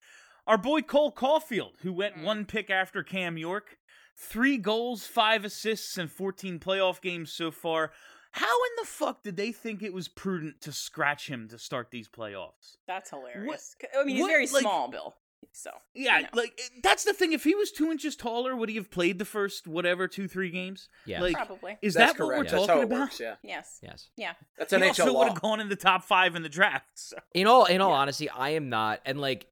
[0.45, 2.23] Our boy Cole Caufield, who went Mm.
[2.23, 3.77] one pick after Cam York,
[4.15, 7.91] three goals, five assists, and 14 playoff games so far.
[8.31, 11.91] How in the fuck did they think it was prudent to scratch him to start
[11.91, 12.77] these playoffs?
[12.87, 13.75] That's hilarious.
[13.97, 15.15] I mean, he's what, very like- small, Bill.
[15.53, 16.29] So Yeah, you know.
[16.33, 17.33] like eh, that's the thing.
[17.33, 20.49] If he was two inches taller, would he have played the first whatever two three
[20.51, 20.89] games?
[21.05, 21.77] Yeah, Like, probably.
[21.81, 22.51] is That's that what we're correct.
[22.51, 22.99] That's talking how it about?
[22.99, 23.79] works, yeah, yes.
[23.81, 24.09] Yes.
[24.17, 24.33] Yeah.
[24.57, 26.85] that's He NHL also would have gone in the top five in the draft.
[26.95, 27.17] So.
[27.33, 29.47] In all in all honesty, I am not and like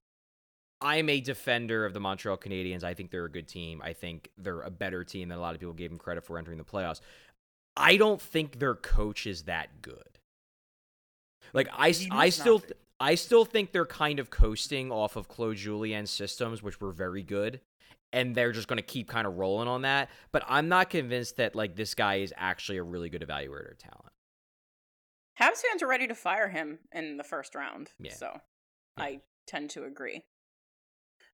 [0.80, 2.84] I am a defender of the Montreal Canadiens.
[2.84, 3.80] I think they're a good team.
[3.82, 6.36] I think they're a better team than a lot of people gave them credit for
[6.38, 7.00] entering the playoffs.
[7.76, 10.18] I don't think their coach is that good.
[11.52, 12.66] Like I, I still be.
[12.98, 17.22] I still think they're kind of coasting off of Claude Julien's systems, which were very
[17.22, 17.60] good,
[18.12, 20.08] and they're just going to keep kind of rolling on that.
[20.32, 23.78] But I'm not convinced that like this guy is actually a really good evaluator of
[23.78, 24.12] talent.
[25.38, 27.90] Habs fans are ready to fire him in the first round.
[27.98, 28.14] Yeah.
[28.14, 28.40] So
[28.96, 30.24] I tend to agree.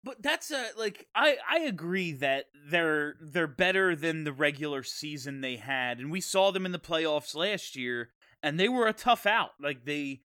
[0.04, 5.40] But that's a like I I agree that they're they're better than the regular season
[5.40, 8.92] they had, and we saw them in the playoffs last year, and they were a
[8.92, 9.50] tough out.
[9.60, 10.20] Like they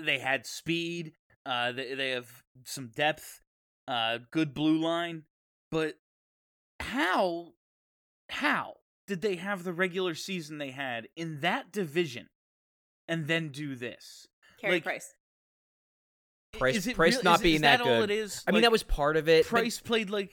[0.00, 1.12] They had speed.
[1.46, 3.40] Uh, they they have some depth.
[3.86, 5.24] Uh, good blue line.
[5.70, 5.94] But
[6.80, 7.52] how
[8.30, 8.74] how
[9.06, 12.28] did they have the regular season they had in that division,
[13.08, 14.26] and then do this?
[14.60, 15.14] Carey Like, Price.
[16.52, 18.10] Price- Is it Price real- not is, being is that that all good.
[18.10, 18.42] it is?
[18.46, 19.44] I mean, that was part of it.
[19.46, 20.32] Price played like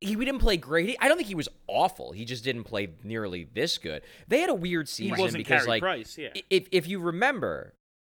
[0.00, 0.88] he we didn't play great.
[0.90, 2.12] He- I don't think he was awful.
[2.12, 4.02] He just didn't play nearly this good.
[4.28, 6.18] They had a weird he season wasn't because Carey like Price.
[6.18, 7.74] Yeah, if if you remember,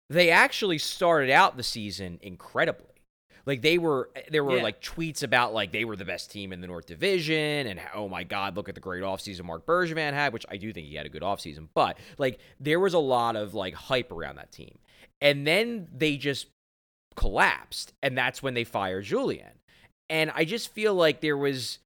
[0.10, 2.86] they actually started out the season incredibly.
[3.46, 4.64] Like they were, there were Yeah.
[4.64, 8.08] like tweets about like they were the best team in the North Division, and oh
[8.08, 10.96] my God, look at the great offseason Marc Bergevin had, which I do think he
[10.96, 11.68] had a good offseason.
[11.74, 14.78] But like there was a lot of like hype around that team,
[15.22, 16.48] and then they just
[17.16, 19.48] collapsed, and that's when they fired Julien.
[20.10, 21.80] And I just feel like there was,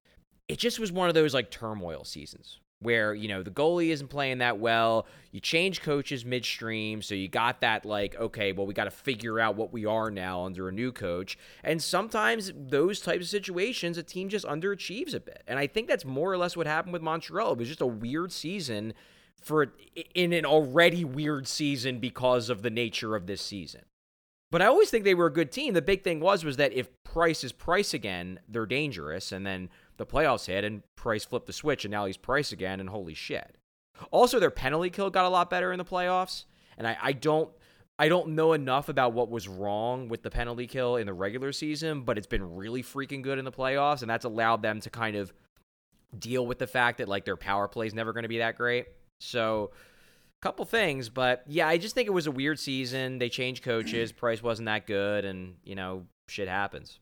[0.47, 4.09] it just was one of those like turmoil seasons where you know the goalie isn't
[4.09, 5.07] playing that well.
[5.31, 9.39] You change coaches midstream, so you got that like okay, well we got to figure
[9.39, 11.37] out what we are now under a new coach.
[11.63, 15.43] And sometimes those types of situations, a team just underachieves a bit.
[15.47, 17.53] And I think that's more or less what happened with Montreal.
[17.53, 18.93] It was just a weird season
[19.41, 19.73] for
[20.13, 23.81] in an already weird season because of the nature of this season.
[24.53, 25.73] But I always think they were a good team.
[25.73, 29.31] The big thing was was that if Price is Price again, they're dangerous.
[29.31, 29.69] And then
[30.05, 33.13] the playoffs hit, and Price flipped the switch, and now he's Price again, and holy
[33.13, 33.57] shit.
[34.11, 36.45] Also, their penalty kill got a lot better in the playoffs,
[36.77, 37.49] and I, I don't
[37.99, 41.51] I don't know enough about what was wrong with the penalty kill in the regular
[41.51, 44.89] season, but it's been really freaking good in the playoffs, and that's allowed them to
[44.89, 45.31] kind of
[46.17, 48.57] deal with the fact that like their power play is never going to be that
[48.57, 48.87] great.
[49.19, 53.19] So a couple things, but yeah, I just think it was a weird season.
[53.19, 54.11] They changed coaches.
[54.11, 56.99] Price wasn't that good, and you know, shit happens.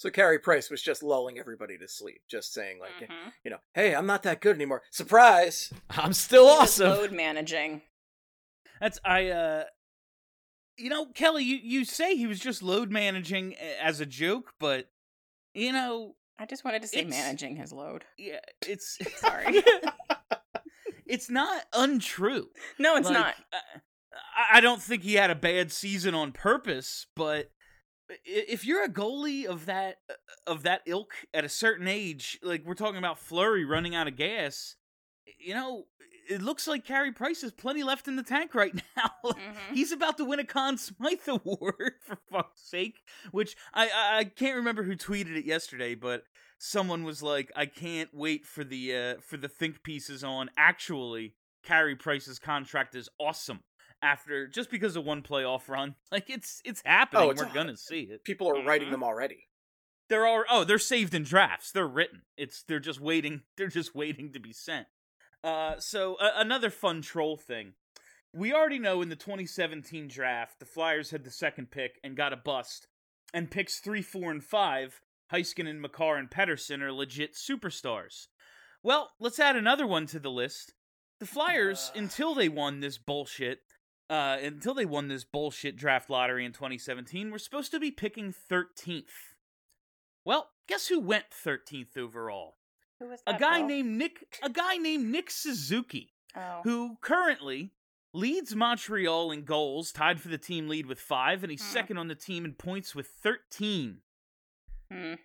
[0.00, 3.32] So Carey Price was just lulling everybody to sleep, just saying like, Mhm.
[3.44, 4.82] you know, hey, I'm not that good anymore.
[4.90, 5.70] Surprise!
[5.90, 6.88] I'm still He awesome.
[6.88, 7.82] Load managing.
[8.80, 9.64] That's I uh
[10.78, 14.88] you know, Kelly, you, you say he was just load managing as a joke, but
[15.52, 18.06] you know, I just wanted to say managing his load.
[18.16, 19.62] yeah, it's Sorry.
[21.04, 22.48] it's not untrue.
[22.78, 23.34] No, it's Like, not.
[23.52, 23.78] uh,
[24.34, 27.59] I, I don't think he had a bad season on purpose, but i-
[28.24, 30.14] if you're a goalie of that uh,
[30.46, 34.16] of that ilk at a certain age, like we're talking about Fleury running out of
[34.16, 34.76] gas,
[35.38, 35.84] you know,
[36.28, 39.10] it looks like Carey Price has plenty left in the tank right now.
[39.24, 39.74] Mhm.
[39.74, 43.00] He's about to win a Conn Smythe Award for fuck's sake.
[43.30, 46.24] Which I, I I can't remember who tweeted it yesterday, but
[46.58, 51.34] someone was like, "I can't wait for the uh, for the think pieces on." Actually,
[51.62, 53.60] Carey Price's contract is awesome
[54.02, 55.94] after just because of one playoff run.
[56.12, 57.22] Like it's it's happening.
[57.22, 58.24] Oh, it's We're gonna see it.
[58.24, 58.92] People are writing Mhm.
[58.92, 59.46] them already.
[60.08, 61.70] They're all oh they're saved in drafts.
[61.72, 62.22] They're written.
[62.36, 63.42] It's they're just waiting.
[63.56, 64.86] They're just waiting to be sent.
[65.44, 67.74] Uh, so uh, another fun troll thing.
[68.32, 72.32] We already know in the 2017 draft, the Flyers had the second pick and got
[72.32, 72.86] a bust.
[73.32, 75.00] And picks three, four, and five,
[75.32, 78.26] Heiskanen, Makar, and Pettersson are legit superstars.
[78.82, 80.74] Well, let's add another one to the list.
[81.20, 83.60] The Flyers, until they won this bullshit,
[84.10, 88.34] uh, until they won this bullshit draft lottery in 2017, were supposed to be picking
[88.50, 89.04] 13th.
[90.24, 92.56] Well, guess who went 13th overall?
[92.98, 93.68] Who was that, A guy Bill?
[93.68, 96.60] named Nick, a guy named Nick Suzuki Oh.
[96.64, 97.72] who currently
[98.12, 101.72] leads Montreal in goals, tied for the team lead with five, and he's Hmm.
[101.72, 104.02] second on the team in points with 13.
[104.90, 105.14] Hmm.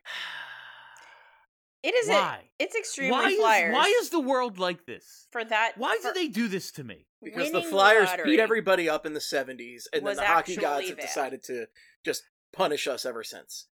[1.85, 2.09] It is.
[2.09, 2.39] Why?
[2.41, 3.73] A, it's extremely why is, Flyers.
[3.75, 5.27] why is the world like this?
[5.31, 5.73] for that?
[5.77, 7.05] Why for do they do this to me?
[7.23, 10.87] Because the Flyers lottery beat everybody up in the 70s, and then the hockey gods
[10.87, 11.05] have bad.
[11.05, 11.67] decided to
[12.03, 13.67] just punish us ever since.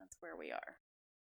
[0.00, 0.76] That's where we are.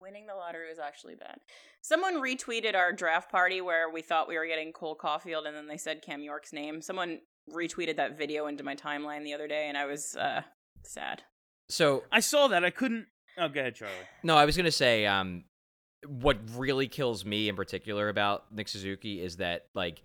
[0.01, 1.37] Winning the lottery was actually bad.
[1.83, 5.66] Someone retweeted our draft party where we thought we were getting Cole Caufield, and then
[5.66, 6.81] they said Cam York's name.
[6.81, 7.21] Someone
[7.55, 10.42] retweeted that video into my timeline the other day, and I was uh,
[10.83, 11.25] sad.
[11.68, 12.64] So I saw that.
[12.64, 13.07] I couldn't.
[13.37, 13.95] Oh, go ahead, Charlie.
[14.23, 15.45] no, I was gonna say, um,
[16.07, 20.03] what really kills me in particular about Nick Suzuki is that like,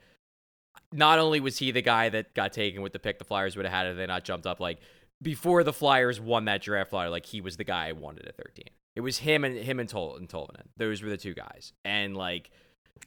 [0.94, 3.66] not only was he the guy that got taken with the pick the Flyers would
[3.66, 4.80] have had if they not jumped up, like
[5.22, 8.38] before the Flyers won that draft lottery, like he was the guy I wanted at
[8.38, 8.66] 13.
[8.96, 10.68] It was him and him and, Tol- and Tolvanen.
[10.78, 12.52] Those were the two guys, and like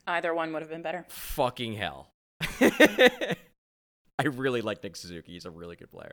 [0.07, 1.05] Either one would have been better.
[1.09, 2.11] fucking hell.
[2.61, 3.37] I
[4.25, 5.33] really like Nick Suzuki.
[5.33, 6.13] He's a really good player.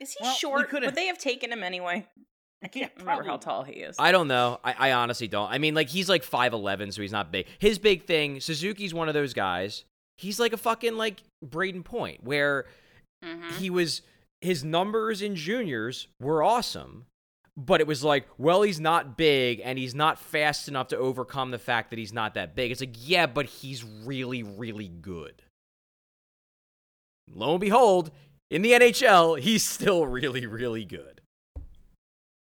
[0.00, 0.68] Is he Well, short?
[0.70, 2.06] coulda- Would they have taken him anyway?
[2.62, 3.96] I can't remember how tall he is.
[3.98, 4.60] I don't know.
[4.62, 5.50] I, I honestly don't.
[5.50, 7.46] I mean, like he's like five eleven, so he's not big.
[7.58, 9.84] His big thing, Suzuki's one of those guys.
[10.18, 12.66] He's like a fucking like Brayden Point, where
[13.24, 13.52] Mhm.
[13.58, 14.02] he was
[14.40, 17.06] his numbers in juniors were awesome,
[17.56, 21.50] but it was like, well, he's not big and he's not fast enough to overcome
[21.52, 22.70] the fact that he's not that big.
[22.72, 25.42] It's like, yeah, but he's really, really good.
[27.34, 28.10] lo and behold,
[28.50, 31.20] in the NHL, he's still really, really good.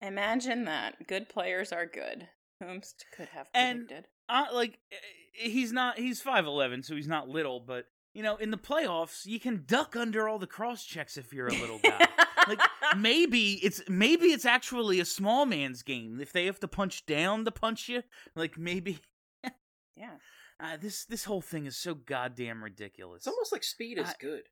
[0.06, 1.06] Imagine that.
[1.06, 2.28] Good players are good.
[2.62, 4.08] Whomst could have And- predicted.
[4.28, 8.50] uh, like eh, he's not he's 5'11 so he's not little but you know in
[8.52, 12.06] the playoffs you can duck under all the cross checks if you're a little guy
[12.48, 12.60] like
[12.96, 17.44] maybe it's maybe it's actually a small man's game if they have to punch down
[17.44, 18.02] to punch you
[18.36, 18.98] like maybe
[19.96, 20.12] yeah.
[20.60, 24.14] uh, this this whole thing is so goddamn ridiculous It's almost like speed is I-
[24.20, 24.42] good.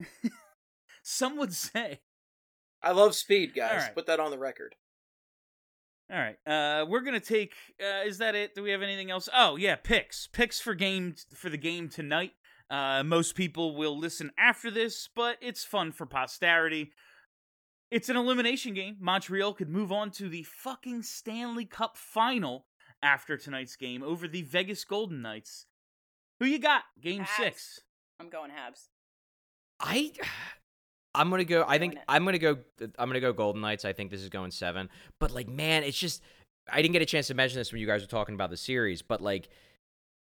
[1.02, 2.00] some would say
[2.82, 3.72] I love speed, guys.
[3.72, 3.94] Alright.
[3.94, 4.74] Put that on the record.
[6.10, 9.28] all right uh we're gonna take uh is that it do we have anything else
[9.34, 12.32] oh yeah picks picks for game for the game tonight
[12.68, 16.90] uh most people will listen after this but it's fun for posterity
[17.92, 22.66] it's an elimination game montreal could move on to the fucking stanley cup final
[23.02, 25.66] after tonight's game over the vegas golden knights
[26.40, 27.36] who you got game Habs.
[27.36, 27.80] six
[28.18, 28.88] I'm going Habs.
[29.78, 30.10] I
[31.14, 31.64] I'm gonna go.
[31.66, 32.58] I think I'm gonna go.
[32.98, 33.84] I'm gonna go Golden Knights.
[33.84, 34.88] I think this is going seven.
[35.18, 36.22] But like, man, it's just
[36.72, 38.56] I didn't get a chance to mention this when you guys were talking about the
[38.56, 39.02] series.
[39.02, 39.48] But like,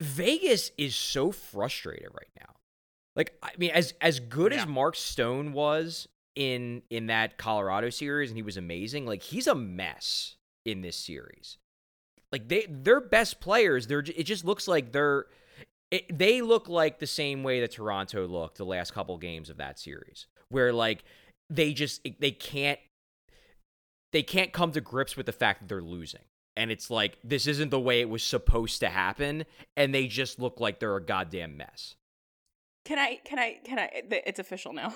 [0.02, 2.54] Vegas is so frustrated right now.
[3.16, 4.62] Like, I mean, as as good Yeah.
[4.64, 9.06] as Mark Stone was in in that Colorado series, and he was amazing.
[9.06, 10.36] Like, he's a mess
[10.66, 11.58] in this series.
[12.32, 13.88] Like they their best players.
[13.88, 15.28] They're it just looks like they're
[15.92, 19.58] it, they look like the same way that Toronto looked the last couple games of
[19.58, 21.04] that series, where like
[21.50, 22.80] they just they can't
[24.14, 26.22] they can't come to grips with the fact that they're losing.
[26.58, 29.44] And it's like this isn't the way it was supposed to happen,
[29.76, 31.96] and they just look like they're a goddamn mess.
[32.86, 33.20] Can I?
[33.26, 33.58] Can I?
[33.66, 33.90] Can I?
[34.26, 34.96] It's official now.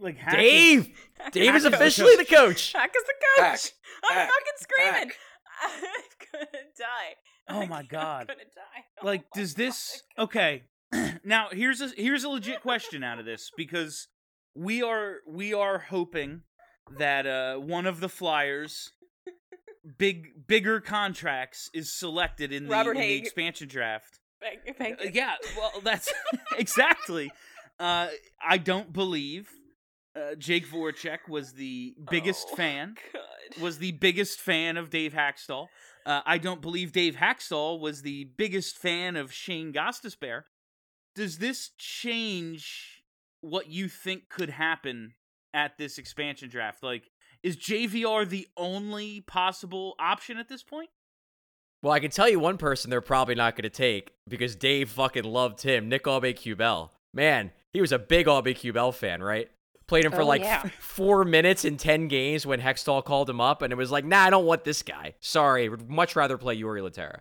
[0.00, 0.98] like Hack is- Dave,
[1.32, 2.72] Dave is Hack is the officially the coach.
[2.76, 3.44] Hack is the coach.
[3.46, 3.60] Hack.
[4.10, 4.28] I'm Hack.
[4.28, 5.08] fucking screaming.
[5.08, 5.16] Hack.
[5.64, 5.80] I'm
[6.32, 7.14] gonna die.
[7.48, 8.28] Oh I- my I'm God.
[8.28, 8.84] gonna die.
[9.02, 10.24] Oh like my does this God.
[10.24, 10.62] okay
[11.24, 14.08] now here's a here's a legit question out of this because
[14.54, 16.42] we are we are hoping
[16.98, 18.92] that uh one of the flyers
[19.98, 24.74] big bigger contracts is selected in the, in the expansion draft Thank you.
[24.74, 26.12] Thank Uh, yeah well that's
[26.58, 27.30] exactly
[27.80, 28.08] uh
[28.46, 29.48] i don't believe
[30.16, 33.62] uh, Jake Voracek was the biggest Oh, fan God.
[33.62, 35.66] was the biggest fan of Dave Hakstol.
[36.06, 40.44] Uh, I don't believe Dave Hakstol was the biggest fan of Shane Gostisbehere.
[41.16, 43.02] Does this change
[43.40, 45.14] what you think could happen
[45.52, 46.82] at this expansion draft?
[46.82, 47.10] Like,
[47.42, 50.90] is JVR the only possible option at this point?
[51.82, 54.90] Well, I can tell you one person they're probably not going to take because Dave
[54.90, 56.90] fucking loved him, Nick Aube-Kubel.
[57.14, 59.50] Man, he was a big Aube-Kubel fan, right?
[59.86, 60.62] Played him for Oh, like yeah.
[60.64, 64.04] f- four minutes in ten games when Hextall called him up, and it was like,
[64.04, 65.14] nah, I don't want this guy.
[65.20, 67.20] Sorry, would much rather play Jori Lehtera.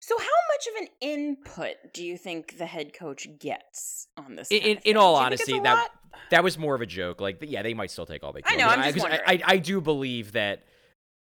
[0.00, 0.24] So, how
[0.60, 4.48] much of an input do you think the head coach gets on this?
[4.50, 4.96] In, in, of in thing?
[4.96, 5.90] all Do you think it's honesty, that lot?
[6.30, 7.20] that was more of a joke.
[7.20, 8.42] Like, yeah, they might still take Aube-Kubel.
[8.46, 9.42] I know, I'm just 'cause I, wondering.
[9.44, 10.64] I, I do believe that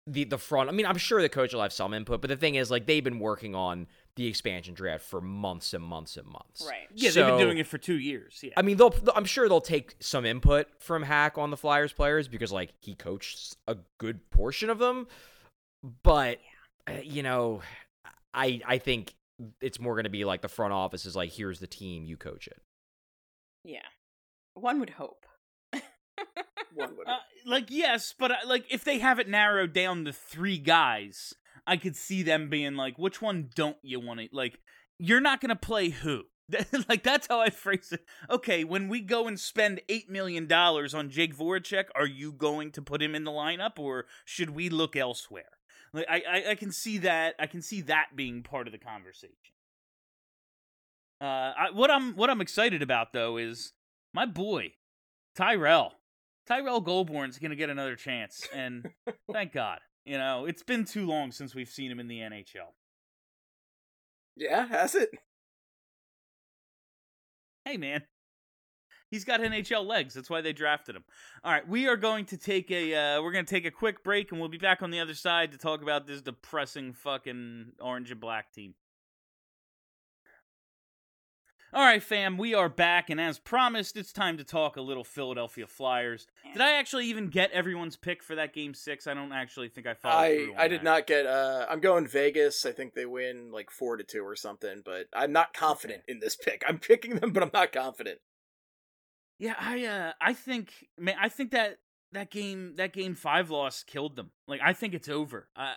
[0.07, 0.69] the the front.
[0.69, 2.87] I mean, I'm sure the coach will have some input, but the thing is, like,
[2.87, 6.67] they've been working on the expansion draft for months and months and months.
[6.67, 6.89] Right.
[6.95, 8.41] Yeah, they've been doing it for two years.
[8.43, 8.53] Yeah.
[8.57, 8.95] I mean, they'll.
[9.15, 12.95] I'm sure they'll take some input from Hack on the Flyers players because, like, he
[12.95, 15.07] coached a good portion of them.
[16.03, 16.39] But
[16.89, 17.63] uh, you know,
[18.35, 19.15] I I think
[19.61, 22.17] it's more going to be like the front office is like, here's the team, you
[22.17, 22.61] coach it.
[23.65, 23.87] Yeah,
[24.55, 25.27] one would hope.
[26.75, 27.09] One would.
[27.09, 31.35] Uh, like yes, but uh, like if they have it narrowed down to three guys,
[31.67, 34.61] I could see them being like, which one don't you want to like?
[34.99, 36.25] You're not gonna play who?
[36.89, 38.05] like that's how I phrase it.
[38.29, 42.73] Okay, when we go and spend eight million dollars on Jake Voracek, are you going
[42.73, 45.60] to put him in the lineup, or should we look elsewhere?
[45.93, 47.35] Like I, I, I can see that.
[47.39, 49.35] I can see that being part of the conversation.
[51.21, 53.73] Uh, I, what I'm what I'm excited about though is
[54.15, 54.73] my boy
[55.35, 55.93] Tyrell.
[56.47, 58.91] Tyrell Goulbourne's gonna get another chance, and
[59.33, 59.81] thank God.
[60.05, 62.73] You know, it's been too long since we've seen him in the NHL.
[64.37, 65.11] yeah, has it?
[67.65, 68.03] Hey, man,
[69.11, 70.15] he's got NHL legs.
[70.15, 71.05] That's why they drafted him.
[71.45, 74.31] All right, we are going to take a uh, we're gonna take a quick break,
[74.31, 78.11] and we'll be back on the other side to talk about this depressing fucking orange
[78.11, 78.75] and black team.
[81.73, 85.05] All right, fam, we are back, and as promised, it's time to talk a little
[85.05, 86.27] Philadelphia Flyers.
[86.53, 89.07] Did I actually even get everyone's pick for that game six?
[89.07, 90.85] I don't actually think I followed I I did that.
[90.85, 91.27] not get.
[91.27, 92.67] uh I'm going Vegas.
[92.67, 94.83] I think they win like four to two or something.
[94.85, 96.65] But I'm not confident in this pick.
[96.67, 98.19] I'm picking them, but I'm not confident.
[99.41, 101.79] Yeah, I uh I think man, I think that
[102.13, 104.31] that game that game 5 loss killed them.
[104.47, 105.49] Like I think it's over.
[105.57, 105.75] I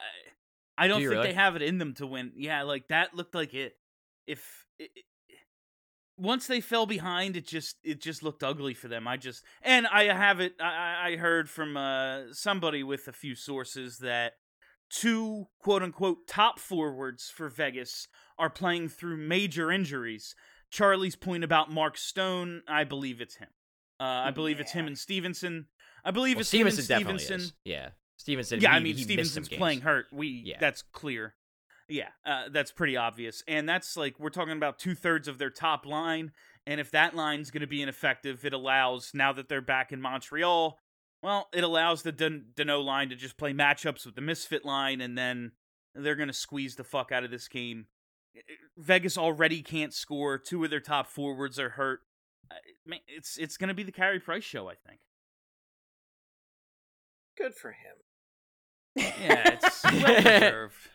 [0.77, 1.27] I- don't you think really?
[1.29, 2.33] they have it in them to win.
[2.35, 3.75] Yeah, like that looked like it.
[4.27, 4.89] If it,
[6.17, 9.07] once they fell behind, it just it just looked ugly for them.
[9.07, 10.53] I just and I have it.
[10.59, 14.33] I, I- I heard from uh, somebody with a few sources that
[14.89, 18.07] two quote unquote top forwards for Vegas
[18.37, 20.35] are playing through major injuries.
[20.73, 23.49] Charlie's point about Mark Stone, I believe it's him.
[23.99, 25.67] Uh, I believe it's him and Stephenson.
[26.03, 27.45] I believe Well, it's Stephenson definitely Stephenson.
[27.49, 27.53] is.
[27.63, 28.59] Yeah, Stephenson.
[28.59, 30.07] Yeah, he, I mean he missed some Stephenson's playing hurt.
[30.11, 30.57] We Yeah.
[30.59, 31.35] that's clear.
[31.87, 35.51] Yeah, uh, that's pretty obvious, and that's like we're talking about two thirds of their
[35.51, 36.31] top line,
[36.65, 40.01] and if that line's going to be ineffective, it allows now that they're back in
[40.01, 40.79] Montreal.
[41.21, 45.01] Well, it allows the Dan- Dano line to just play matchups with the misfit line,
[45.01, 45.51] and then
[45.93, 47.85] they're going to squeeze the fuck out of this game.
[48.77, 50.37] Vegas already can't score.
[50.37, 52.01] Two of their top forwards are hurt.
[53.07, 54.99] It's it's going to be the Carey Price show, I think.
[57.37, 57.95] Good for him.
[58.95, 60.89] Yeah, it's well deserved.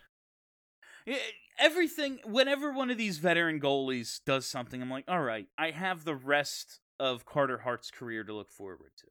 [1.59, 6.05] Everything, whenever one of these veteran goalies does something, I'm like, all right, I have
[6.05, 9.07] the rest of Carter Hart's career to look forward to.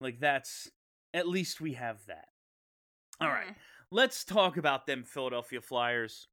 [0.00, 0.70] Like, that's,
[1.12, 2.28] at least we have that.
[3.20, 3.52] All right, mm-hmm.
[3.92, 6.26] let's talk about them Philadelphia Flyers.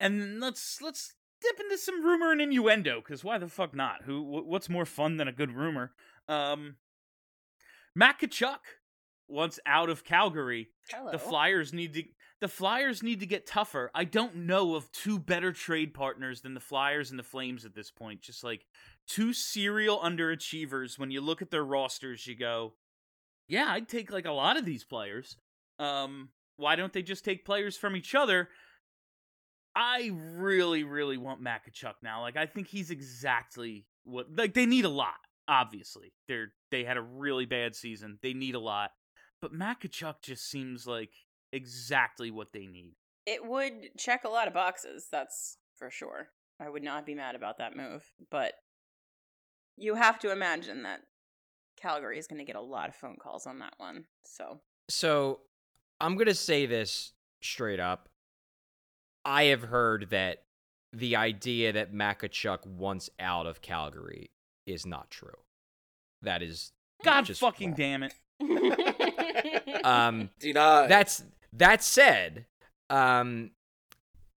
[0.00, 4.02] And let's, let's dip into some rumor and innuendo, because why the fuck not?
[4.04, 5.92] Who, wh- what's more fun than a good rumor?
[6.28, 6.76] Um,
[7.94, 8.58] Matt Tkachuk,
[9.28, 11.12] once out of Calgary, Hello.
[11.12, 12.04] the Flyers need to
[12.40, 13.90] the Flyers need to get tougher.
[13.94, 17.74] I don't know of two better trade partners than the Flyers and the Flames at
[17.74, 18.22] this point.
[18.22, 18.64] Just like
[19.06, 20.98] two serial underachievers.
[20.98, 22.72] When you look at their rosters, you go,
[23.46, 25.36] "Yeah, I'd take like a lot of these players."
[25.78, 28.48] Um, why don't they just take players from each other?
[29.74, 32.22] I really, really want Matt Tkachuk now.
[32.22, 35.14] Like, I think he's exactly what like they need a lot.
[35.48, 38.18] Obviously, they're they had a really bad season.
[38.22, 38.90] They need a lot,
[39.40, 41.10] but Matt Tkachuk just seems like
[41.52, 42.94] exactly what they need.
[43.26, 46.28] it would check a lot of boxes, that's for sure.
[46.60, 48.52] I would not be mad about that move, but
[49.76, 51.00] you have to imagine that
[51.80, 54.04] Calgary is going to get a lot of phone calls on that one.
[54.26, 54.60] So,
[54.90, 55.40] So
[56.00, 57.12] I'm gonna say this
[57.42, 58.09] straight up.
[59.24, 60.42] I have heard that
[60.92, 64.30] the idea that Makachuk wants out of Calgary
[64.66, 65.36] is not true.
[66.22, 66.72] That is
[67.04, 67.76] God just fucking wrong.
[67.76, 68.14] damn it!
[69.82, 70.86] Um, Deny.
[70.88, 71.22] that's
[71.54, 72.44] that said,
[72.90, 73.50] um,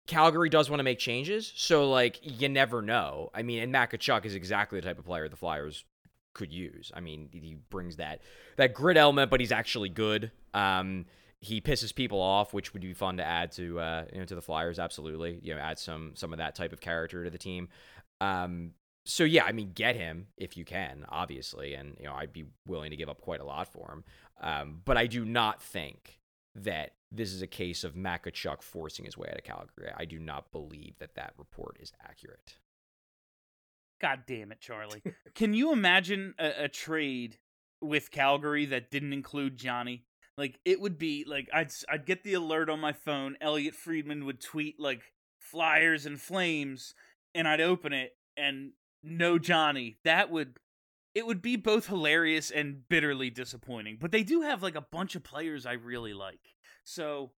[0.06, 3.32] Calgary does want to make changes, so like you never know.
[3.34, 5.84] I mean, and Makachuk is exactly the type of player the Flyers
[6.34, 6.92] could use.
[6.94, 8.22] I mean, he brings that
[8.58, 10.32] that grit element, but he's actually good.
[10.54, 11.06] Um,
[11.42, 14.36] he pisses people off, which would be fun to add to uh, you know to
[14.36, 14.80] the Flyers.
[14.80, 17.68] Absolutely, you know, add some some of that type of character to the team.
[18.22, 18.72] Um,
[19.06, 22.46] so yeah, I mean, get him if you can, obviously, and you know, I'd be
[22.68, 24.04] willing to give up quite a lot for him.
[24.39, 26.20] Um, but I do not think
[26.54, 29.92] that this is a case of Makachuk forcing his way out of Calgary.
[29.96, 32.58] I do not believe that that report is accurate.
[34.00, 35.02] God damn it, Charlie!
[35.34, 37.39] Can you imagine a, a trade
[37.82, 40.04] with Calgary that didn't include Johnny?
[40.42, 43.38] Like it would be like I'd s- I'd get the alert on my phone.
[43.39, 45.02] Elliotte Friedman would tweet like
[45.39, 46.96] Flyers and Flames,
[47.36, 48.72] and I'd open it and
[49.04, 49.98] no Johnny.
[50.04, 50.58] That would
[51.14, 53.98] it would be both hilarious and bitterly disappointing.
[54.02, 57.32] But they do have like a bunch of players I really like, so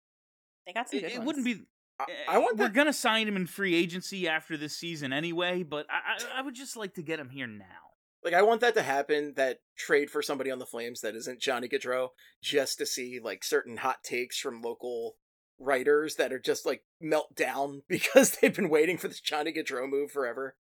[0.66, 1.28] they got some it, good it ones.
[1.28, 1.62] wouldn't be.
[2.00, 2.74] I, eh, I want We're that.
[2.74, 6.56] gonna sign him in free agency after this season anyway, but I, I I would
[6.56, 7.83] just like to get him here now.
[8.24, 9.34] Like I want that to happen.
[9.36, 12.10] That trade for somebody on the Flames that isn't Johnny Gaudreau,
[12.42, 15.16] just to see like certain hot takes from local
[15.60, 19.90] writers that are just like melt down because they've been waiting for this Johnny Gaudreau
[19.90, 20.56] move forever.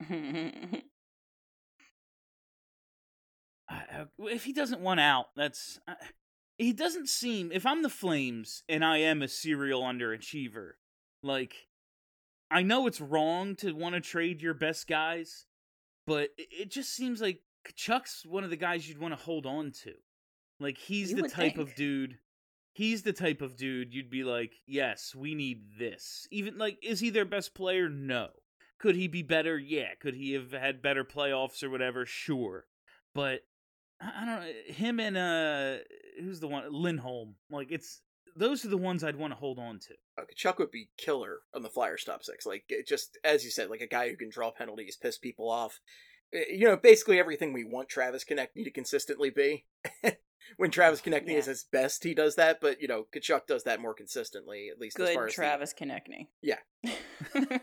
[0.00, 0.80] I-
[3.68, 5.96] uh, I- if he doesn't want out, that's I
[6.58, 7.52] he doesn't seem.
[7.52, 10.72] If I'm the Flames and I am a serial underachiever,
[11.22, 11.68] like
[12.50, 15.45] I know it's wrong to want to trade your best guys,
[16.06, 17.40] but it, just seems like
[17.74, 19.92] Chuck's one of the guys you'd want to hold on to.
[20.60, 22.18] Like he's You the type of dude.
[22.72, 26.26] He's the type of dude you'd be like, yes, we need this.
[26.30, 27.88] Even like, is he their best player?
[27.88, 28.28] No.
[28.78, 29.58] Could he be better?
[29.58, 29.94] Yeah.
[30.00, 32.04] Could he have had better playoffs or whatever?
[32.04, 32.66] Sure.
[33.14, 33.40] But
[34.00, 34.52] I I don't know.
[34.74, 35.82] Him and uh,
[36.20, 36.64] who's the one?
[36.70, 37.36] Lindholm.
[37.50, 38.02] Like it's
[38.36, 39.94] those are the ones I'd want to hold on to.
[40.18, 42.46] Uh, Chuck would be killer on the Flyers top six.
[42.46, 45.50] Like it just as you said, like a guy who can draw penalties, piss people
[45.50, 45.80] off.
[46.34, 49.66] Uh, You know, basically everything we want Travis Konecny to consistently be.
[50.56, 51.50] when Travis Konecny is Yeah.
[51.52, 52.60] his best, he does that.
[52.60, 55.42] But you know, Tkachuk does that more consistently, at least as far good as the-
[55.42, 56.28] Travis Konecny.
[56.42, 56.58] Yeah.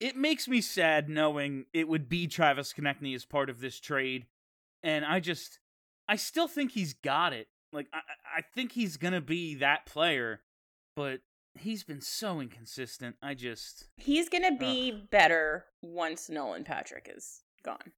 [0.00, 4.26] It makes me sad knowing it would be Travis Konecny as part of this trade,
[4.80, 5.58] and I just,
[6.08, 7.48] I still think he's got it.
[7.72, 10.40] Like I, I I think he's gonna be that player,
[10.96, 11.20] but
[11.58, 13.16] he's been so inconsistent.
[13.22, 17.92] I just He's gonna be better once Nolan Patrick is gone.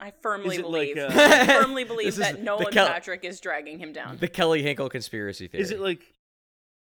[0.00, 0.98] I firmly Is it like, believe.
[0.98, 4.16] uh, I firmly believe that Nolan Kel- Patrick is dragging him down.
[4.18, 5.62] The Kelly Hinkle conspiracy theory.
[5.62, 6.02] is it like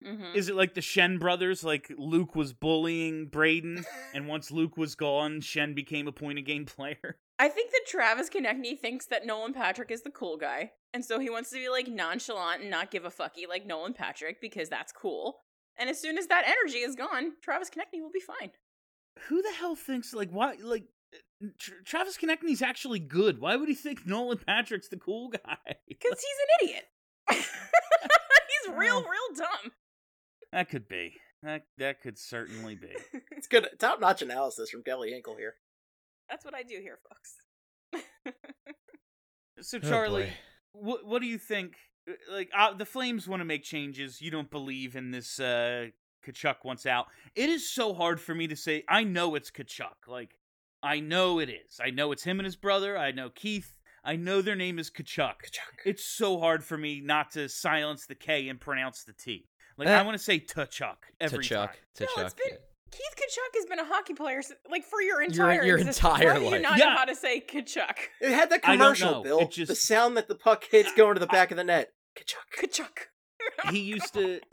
[0.03, 0.35] Mhm.
[0.35, 1.63] is it like the Schenn brothers?
[1.63, 6.45] Like Luke was bullying Brayden, and once Luke was gone, Schenn became a point of
[6.45, 7.17] game player.
[7.39, 11.19] I think that Travis Konecny thinks that Nolan Patrick is the cool guy, and so
[11.19, 14.69] he wants to be like nonchalant and not give a fucky like Nolan Patrick because
[14.69, 15.41] that's cool.
[15.77, 18.51] And as soon as that energy is gone, Travis Konecny will be fine
[19.27, 20.83] Who the hell thinks like why like
[21.59, 23.39] Tra- Travis Konecny's actually good?
[23.39, 25.57] Why would he think Nolan Patrick's the cool guy?
[25.87, 26.83] because he's an idiot.
[27.31, 29.71] he's real, real dumb.
[30.51, 31.13] That could be.
[31.43, 32.93] That that could certainly be.
[33.31, 35.55] It's good, top notch analysis from Kelly Hinkle here.
[36.29, 38.33] That's what I do here, folks.
[39.61, 40.31] So Oh, Charlie, boy.
[40.73, 41.75] what what do you think?
[42.09, 44.21] Uh, Like uh, the Flames want to make changes.
[44.21, 45.87] You don't believe in this uh
[46.25, 47.07] Tkachuk wants out.
[47.35, 48.83] It is so hard for me to say.
[48.87, 50.07] I know it's Tkachuk.
[50.07, 50.35] Like
[50.83, 51.79] I know it is.
[51.83, 52.97] I know it's him and his brother.
[52.97, 53.75] I know Keith.
[54.03, 55.33] I know their name is Tkachuk.
[55.85, 59.47] It's so hard for me not to silence the K and pronounce the T.
[59.85, 61.71] Like Uh, I want to say Tuchuk every to Chuck.
[61.73, 61.79] time.
[61.95, 62.57] To No, it's been.
[62.91, 65.97] Keith Tkachuk has been a hockey player like for your Your- entire your existence.
[66.13, 66.61] entire Why do you life.
[66.61, 66.85] not Yeah.
[66.89, 67.95] know how to say Tkachuk?
[68.19, 69.23] It had that commercial.
[69.23, 69.47] Bill.
[69.47, 71.93] Just- The sound that the puck hits going to the back of the net.
[72.15, 72.61] Kachuk.
[72.61, 73.07] Kachuk.
[73.71, 74.39] He used to.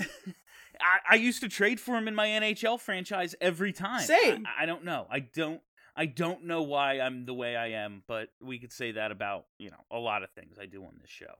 [0.80, 4.00] I, I used to trade for him in my NHL franchise every time.
[4.00, 4.46] Same.
[4.46, 5.06] I, I don't know.
[5.10, 5.60] I don't.
[5.96, 9.46] I don't know why I'm the way I am, but we could say that about
[9.58, 11.34] you know a lot of things I do on this show.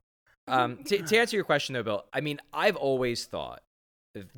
[0.49, 3.62] Um, to, to answer your question though, Bill, I mean, I've always thought that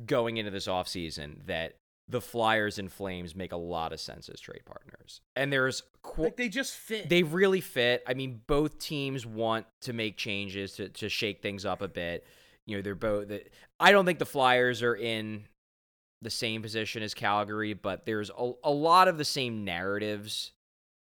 [0.05, 1.75] going into this offseason that
[2.07, 5.21] the Flyers and Flames make a lot of sense as trade partners.
[5.35, 7.07] And there's qu- Like they just fit.
[7.09, 8.03] they really fit.
[8.05, 12.25] I mean, both teams want to make changes to, to shake things up a bit.
[12.67, 13.29] You know, they're both.
[13.29, 13.43] The,
[13.79, 15.45] I don't think the Flyers are in
[16.21, 20.51] the same position as Calgary, but there's a, a lot of the same narratives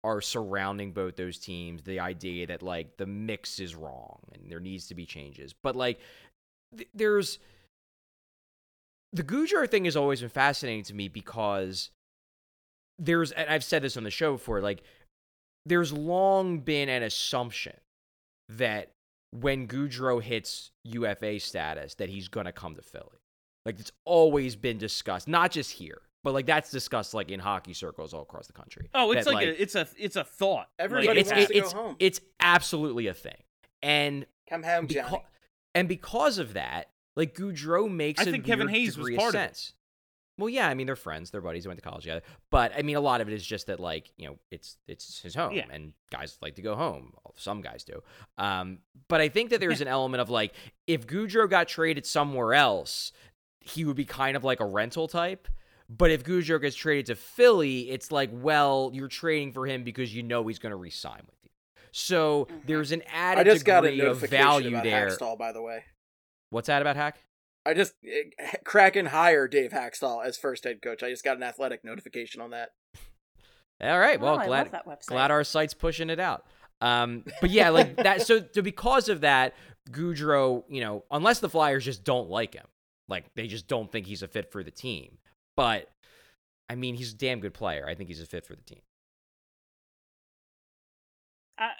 [0.05, 1.83] are surrounding both those teams.
[1.83, 5.75] The idea that like the mix is wrong and there needs to be changes, but
[5.75, 5.99] like
[6.77, 7.39] th- there's
[9.13, 11.91] the Gujar thing has always been fascinating to me because
[12.99, 14.83] there's and I've said this on the show before, like
[15.67, 17.75] there's long been an assumption
[18.49, 18.91] that
[19.31, 23.19] when Gaudreau hits UFA status, that he's gonna come to Philly.
[23.67, 27.75] Like it's always been discussed, not just here, but like that's discussed like in hockey
[27.75, 28.89] circles all across the country.
[28.95, 30.69] oh, it's That, like, a, it's a it's a thought.
[30.79, 31.97] Everybody like, it's, wants it- to go it's, home.
[31.99, 33.43] it's absolutely a thing,
[33.83, 35.25] and Come home, beca- Johnny.
[35.75, 36.89] and because of that,
[37.19, 39.73] like Gaudreau makes I a think Kevin Hayes was part of of it.
[40.39, 42.23] Well, yeah, I mean they're friends, they're buddies, they went to college together.
[42.49, 45.21] But I mean, a lot of it is just that, like you know, it's it's
[45.21, 45.64] his home, Yeah.
[45.71, 47.12] and guys like to go home.
[47.37, 48.01] Some guys do.
[48.39, 50.53] Um, but I think that there's an element of like,
[50.87, 53.11] if Gaudreau got traded somewhere else,
[53.61, 55.49] he would be kind of like a rental type.
[55.91, 60.14] But if Gaudreau gets traded to Philly, it's like, well, you're trading for him because
[60.14, 61.51] you know he's going to re-sign with you.
[61.91, 65.09] So there's an added I just got a degree of value about there.
[65.09, 65.83] Hakstol, by the way.
[66.51, 67.19] What's that about Hack?
[67.67, 68.31] I just eh,
[68.65, 71.03] Kraken hire Dave Hakstol as first head coach.
[71.03, 72.71] I just got an athletic notification on that.
[73.81, 74.21] All right.
[74.21, 75.07] Well, Oh, glad love that website.
[75.07, 76.47] glad our site's pushing it out.
[76.81, 78.23] Um, but yeah, like that.
[78.27, 79.55] So, so because of that,
[79.91, 82.67] Gaudreau, you know, unless the Flyers just don't like him,
[83.09, 85.19] like they just don't think he's a fit for the team.
[85.57, 85.91] But
[86.71, 87.87] I mean, he's a damn good player.
[87.89, 88.81] I think he's a fit for the team.
[91.59, 91.71] I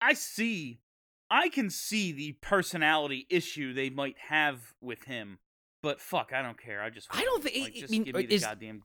[0.00, 0.80] I see.
[1.30, 5.38] I can see the personality issue they might have with him,
[5.82, 6.82] but fuck, I don't care.
[6.82, 8.82] I just I don't think- like, I just mean, give me the is- goddamn.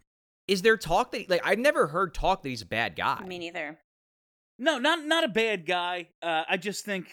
[0.47, 3.23] Is there talk that like I've never heard talk that he's a bad guy?
[3.25, 3.79] Me neither.
[4.59, 6.09] No, not not a bad guy.
[6.21, 7.07] Uh, I just think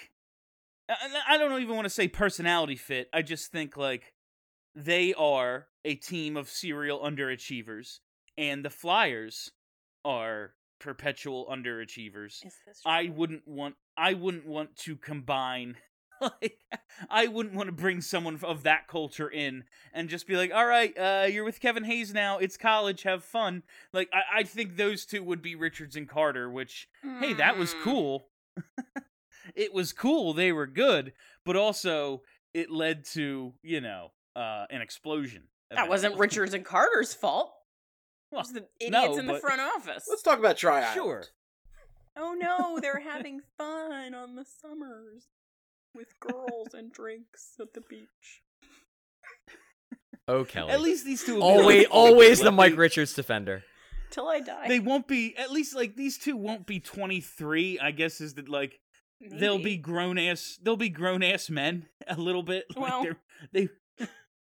[0.89, 3.09] I, I don't even want to say personality fit.
[3.13, 4.13] I just think like
[4.75, 8.01] they are a team of serial underachievers,
[8.37, 9.51] and the Flyers
[10.05, 10.53] are
[10.83, 12.45] perpetual underachievers.
[12.45, 12.93] Is this true?
[12.93, 15.77] I wouldn't want I wouldn't want to combine
[16.21, 16.59] like
[17.11, 20.67] I wouldn't want to bring someone of that culture in and just be like, "All
[20.67, 22.39] right, uh you're with Kevin Hayes now.
[22.39, 23.03] It's college.
[23.05, 23.63] Have fun."
[23.93, 26.89] Like I I think those two would be Richards and Carter, which
[27.21, 27.83] hey, that was Mm.
[27.83, 28.29] cool.
[29.55, 30.33] it was cool.
[30.35, 31.13] They were good,
[31.45, 32.23] but also
[32.55, 35.45] it led to, you know, uh an explosion.
[35.71, 36.19] That wasn't.
[36.19, 37.53] Richards and Carter's fault.
[38.33, 38.61] It Well, was the
[38.91, 40.07] no, idiots in the front office.
[40.09, 40.95] Let's talk about Try Island.
[40.95, 41.25] Sure.
[42.17, 45.27] Oh no, they're having fun on the summers
[45.95, 48.43] with girls and drinks at the beach.
[50.29, 50.71] Oh, Kelly.
[50.73, 53.65] At least these two will be always, like- always the Mike Richards defender.
[54.11, 54.69] Till I die.
[54.69, 58.47] they won't be at least like these two won't be 23 i guess is that
[58.47, 58.79] like
[59.23, 63.17] they'll be grown ass they'll be grown ass men a little bit like Well- they're,
[63.55, 63.69] they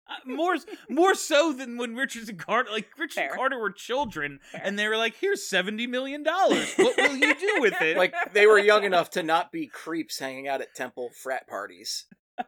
[0.26, 0.56] more
[0.88, 4.60] more so than when Richards and Carter like Richards and Carter were children Fair.
[4.64, 6.72] and they were like, here's seventy million dollars.
[6.76, 7.96] What will you do with it?
[7.96, 12.06] Like they were young enough to not be creeps hanging out at temple frat parties.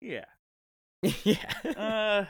[0.00, 0.24] yeah.
[1.02, 1.36] yeah.
[1.64, 2.24] Uh,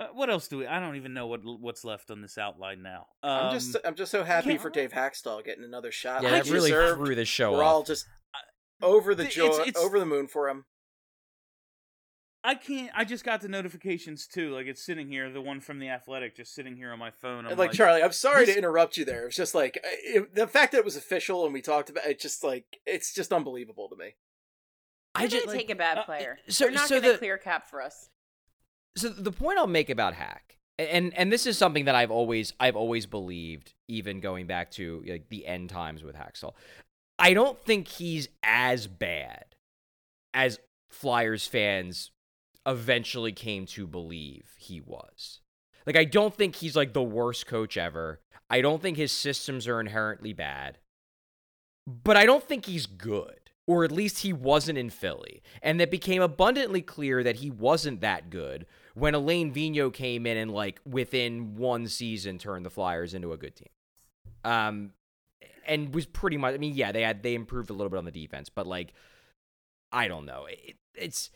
[0.00, 0.66] uh, what else do we?
[0.66, 3.06] I don't even know what what's left on this outline now.
[3.22, 4.58] Um, I'm just I'm just so happy yeah.
[4.58, 6.22] for Dave Hakstol getting another shot.
[6.22, 7.04] Yeah, Like that really deserved.
[7.04, 7.72] threw the show We're off.
[7.74, 8.06] all just
[8.80, 10.64] over the It's- joy, it's- over the moon for him.
[12.44, 12.90] I can't.
[12.94, 14.52] I just got the notifications too.
[14.52, 17.44] Like it's sitting here, the one from the Athletic, just sitting here on my phone.
[17.44, 19.26] I'm And like, Charlie, I'm sorry this- to interrupt you there.
[19.28, 22.18] It's just like it, the fact that it was official and we talked about it.
[22.20, 24.14] Just like it's just unbelievable to me.
[25.14, 26.38] I I just just take a bad uh, player.
[26.48, 28.08] so- They're not so gonna the- clear cap for us.
[28.96, 32.54] so the point I'll make about Hack, and and this is something that I've always
[32.58, 36.54] I've always believed, even going back to like the end times with Hacksaw.
[37.18, 39.44] I don't think he's as bad
[40.34, 42.10] as Flyers fans
[42.66, 45.40] eventually came to believe he was.
[45.86, 48.20] Like I don't think he's like the worst coach ever.
[48.48, 50.78] I don't think his systems are inherently bad.
[51.86, 53.38] But I don't think he's good.
[53.66, 55.42] Or at least he wasn't in Philly.
[55.62, 60.36] And it became abundantly clear that he wasn't that good when Alain Vigneault came in
[60.36, 63.68] and like within one season turned the Flyers into a good team.
[64.44, 64.92] Um
[65.64, 68.04] and was pretty much I mean, yeah, they had they improved a little bit on
[68.04, 68.92] the defense, but like
[69.92, 70.46] I don't know.
[70.46, 71.30] It, it's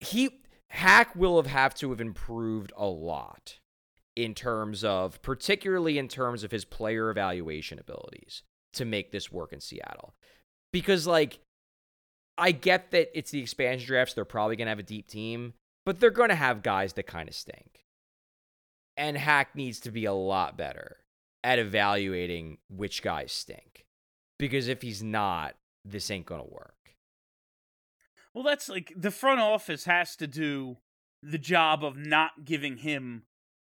[0.00, 0.41] he
[0.72, 3.58] Hack will have have to have improved a lot
[4.16, 8.42] in terms of particularly in terms of his player evaluation abilities
[8.72, 10.14] to make this work in Seattle.
[10.72, 11.40] Because like
[12.38, 15.52] I get that it's the expansion drafts, they're probably going to have a deep team,
[15.84, 17.84] but they're going to have guys that kind of stink.
[18.96, 20.96] And Hack needs to be a lot better
[21.44, 23.84] at evaluating which guys stink.
[24.38, 25.54] Because if he's not,
[25.84, 26.81] this ain't going to work.
[28.34, 30.78] Well, that's like the front office has to do
[31.22, 33.24] the job of not giving him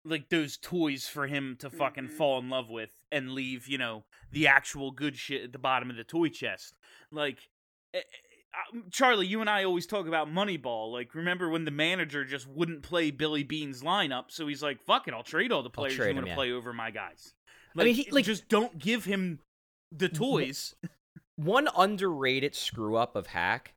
[0.04, 2.10] like those toys for him to fucking Mhm.
[2.16, 5.88] fall in love with and leave, you know, the actual good shit at the bottom
[5.90, 6.76] of the toy chest.
[7.10, 7.38] Like
[7.94, 10.92] eh, eh, Charlie, you and I always talk about Moneyball.
[10.92, 14.30] Like, remember when the manager just wouldn't play Billy Beane's lineup?
[14.30, 16.34] So he's like, "Fuck it, I'll trade all the players who want to yeah.
[16.36, 17.50] play over my guys." I
[17.80, 19.40] Like, mean, he- like- just don't give him
[19.90, 20.74] the toys.
[21.36, 23.74] One underrated screw up of Hack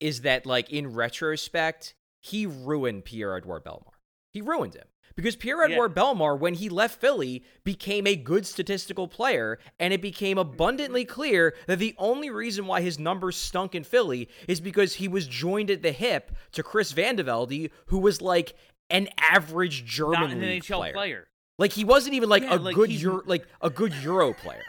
[0.00, 3.92] is that, like, in retrospect, he ruined Pierre Edouard Bellemare.
[4.32, 4.86] He ruined him.
[5.16, 10.00] Because Pierre Edouard Bellemare, when he left Philly, became a good statistical player, and it
[10.00, 14.94] became abundantly clear that the only reason why his numbers stunk in Philly is because
[14.94, 18.54] he was joined at the hip to Chris VandeVelde, who was like
[18.90, 20.92] an average German Not an league NHL player.
[20.92, 21.28] player.
[21.58, 24.62] Like he wasn't even like Yeah, a like, good Euro, like a good Euro player.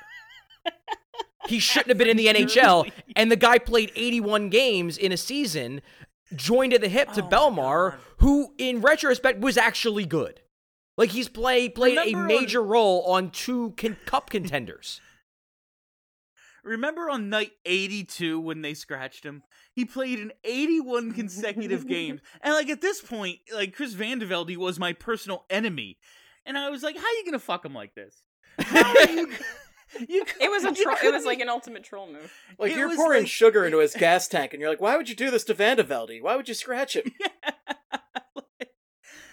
[1.49, 5.17] He shouldn't have been in the NHL, and the guy played 81 games in a
[5.17, 5.81] season,
[6.35, 10.41] joined at the hip to Oh Bellemare, who in retrospect was actually good.
[10.97, 15.01] Like he's play played Remember a on- major role on two con- cup contenders.
[16.63, 19.43] Remember on night 82 when they scratched him?
[19.73, 22.19] He played in 81 consecutive games.
[22.41, 25.97] And like at this point, like Chris VandeVelde was my personal enemy.
[26.45, 28.21] And I was like, how are you going to fuck him like this?
[28.59, 29.31] How are you,
[30.07, 32.31] you It was a you tro- it was like an ultimate troll move.
[32.57, 35.09] Like It you're pouring like- sugar into his gas tank, and you're like, "Why would
[35.09, 36.21] you do this to VandeVelde?
[36.21, 37.11] Why would you scratch him?"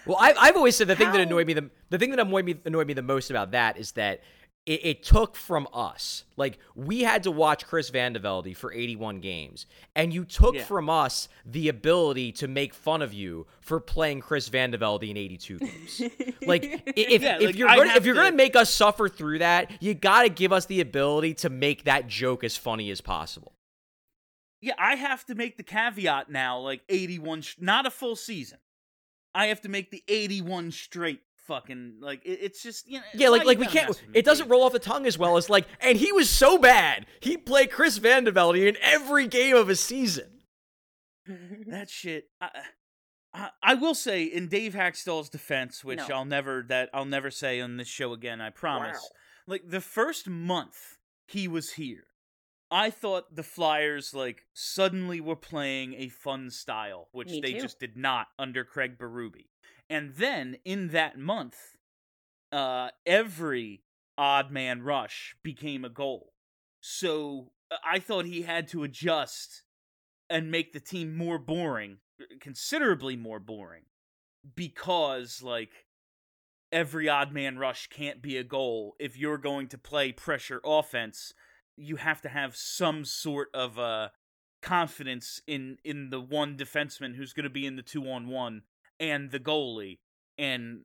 [0.05, 2.45] Well, I've I've always said the thing that annoyed me the the thing that annoyed
[2.45, 4.21] me annoyed me the most about that is that
[4.67, 9.65] it, it took from us like we had to watch Chris VandeVelde for 81 games,
[9.95, 10.63] and you took Yeah.
[10.65, 15.57] from us the ability to make fun of you for playing Chris VandeVelde in 82
[15.59, 16.01] games.
[16.45, 19.39] like if Yeah, if like, you're gonna, if you're to- gonna make us suffer through
[19.39, 23.53] that, you gotta give us the ability to make that joke as funny as possible.
[24.61, 28.57] Yeah, I have to make the caveat now like 81 sh- not a full season.
[29.33, 33.29] I have to make the 81 straight fucking like it, it's just you know Yeah,
[33.29, 33.87] like like we can't.
[33.89, 34.51] mess with me, It doesn't Dave?
[34.51, 37.05] roll off the tongue as well as like, and he was so bad.
[37.21, 40.41] He played Chris VandeVelde in every game of a season.
[41.67, 42.49] that shit I,
[43.33, 46.15] I, I will say in Dave Hakstol's defense, which No.
[46.15, 48.97] I'll never that I'll never say on this show again, I promise.
[49.01, 49.09] Wow.
[49.53, 52.05] Like the first month he was here,
[52.71, 57.61] I thought the Flyers like suddenly were playing a fun style, which Me they too.
[57.61, 59.45] just did not under Craig Berube.
[59.89, 61.77] And then in that month,
[62.51, 63.83] uh, every
[64.17, 66.33] odd man rush became a goal.
[66.81, 69.63] So uh, I thought he had to adjust
[70.29, 71.97] and make the team more boring,
[72.41, 73.83] considerably more boring,
[74.55, 75.85] because like
[76.71, 78.95] every odd man rush can't be a goal.
[78.99, 81.33] If you're going to play pressure offense,
[81.77, 84.11] you have to have some sort of a
[84.61, 88.63] confidence in in the one defenseman who's going to be in the two on one
[88.99, 89.97] and the goalie,
[90.37, 90.81] and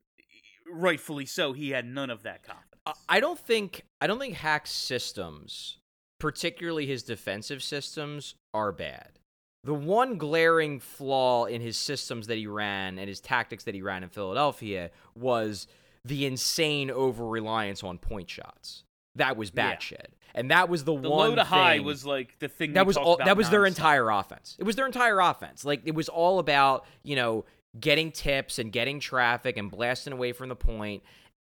[0.71, 2.69] rightfully so, he had none of that confidence.
[3.09, 5.79] I- don't think I don't think Hack's systems,
[6.19, 9.19] particularly his defensive systems, are bad.
[9.65, 13.83] The one glaring flaw in his systems that he ran and his tactics that he
[13.83, 15.69] ran in Philadelphia was
[16.05, 18.83] the insane over reliance on point shots.
[19.15, 19.77] That was Yeah.
[19.77, 22.87] batshit, and that was the, the one low to high was like the thing that
[22.87, 24.57] was all that was their entire offense.
[24.59, 25.65] It was their entire offense.
[25.65, 27.45] Like it was all about, you know,
[27.79, 31.03] getting tips and getting traffic and blasting away from the point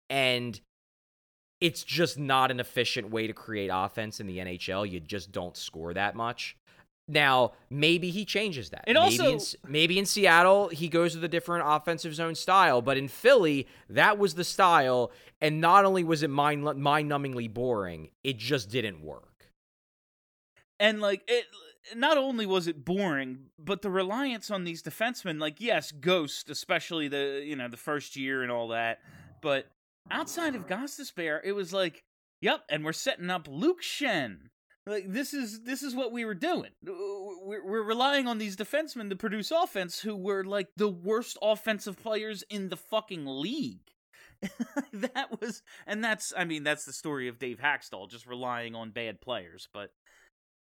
[0.10, 0.60] and
[1.62, 4.90] it's just not an efficient way to create offense in the NHL.
[4.90, 6.56] You just don't score that much.
[7.10, 8.86] Now, maybe he changes that.
[8.88, 12.82] And maybe also- in, maybe in Seattle he goes with a different offensive zone style,
[12.82, 15.12] but in Philly that was the style
[15.42, 19.26] and not only was it mind mind-numbingly boring, it just didn't work.
[20.80, 21.46] and like it
[21.96, 27.08] not only was it boring but the reliance on these defensemen like yes ghost especially
[27.08, 29.00] the you know the first year and all that
[29.42, 29.72] but
[30.12, 32.04] outside of Gostisbehere, it was like
[32.42, 34.50] yep and we're setting up luke schenn.
[34.86, 36.72] Like this is this is what we were doing.
[36.84, 42.02] We're, we're relying on these defensemen to produce offense who were like the worst offensive
[42.02, 43.92] players in the fucking league.
[44.94, 48.92] That was and that's i mean that's the story of dave hakstol just relying on
[48.92, 49.92] bad players but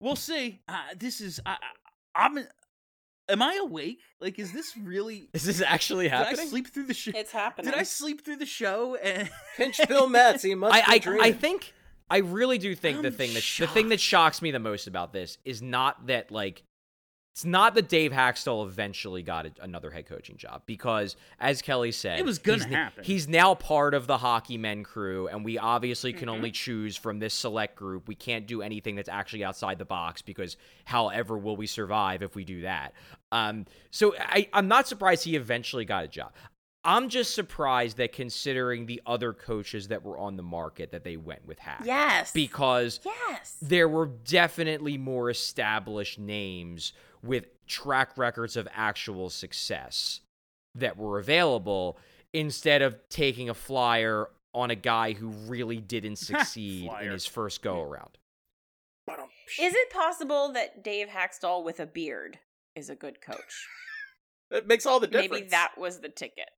[0.01, 0.61] we'll see.
[0.69, 1.57] Uh, this is I,
[2.15, 2.39] I, I'm.
[3.27, 4.01] Am I awake?
[4.21, 5.31] Like, is this really?
[5.33, 6.37] Is this actually happening?
[6.37, 7.13] Did I sleep through the show?
[7.15, 7.71] It's happening.
[7.71, 8.97] Did I sleep through the show?
[8.97, 10.43] And Pinch Bill Metz.
[10.43, 11.19] He must I, be I.
[11.21, 11.73] I think
[12.11, 14.87] I really do think the I'm thing that the thing that shocks me the most
[14.87, 16.63] about this is not that like
[17.35, 21.91] it's not that Dave Hakstol eventually got a, another head coaching job because as Kelly
[21.91, 23.05] said It was gonna he's happen.
[23.05, 26.35] he's now part of the hockey men crew and we obviously can Mm-hmm.
[26.37, 28.07] only choose from this select group.
[28.07, 32.37] We can't do anything that's actually outside the box because however will we survive if
[32.37, 32.93] we do that?
[33.33, 36.31] Um so I I'm not surprised he eventually got a job.
[36.87, 41.17] I'm just surprised that considering the other coaches that were on the market that they
[41.17, 41.81] went with Hack.
[41.83, 42.31] yes.
[42.31, 43.57] Because yes.
[43.63, 46.93] there were definitely more established names
[47.25, 50.21] with track records of actual success
[50.75, 51.99] that were available
[52.33, 57.63] instead of taking a flyer on a guy who really didn't succeed in his first
[57.63, 58.19] go around.
[59.61, 62.39] Is it possible that Dave Hakstol with a beard
[62.75, 63.39] is a good coach?
[64.51, 65.33] That makes all the difference.
[65.33, 66.51] Maybe that was the ticket.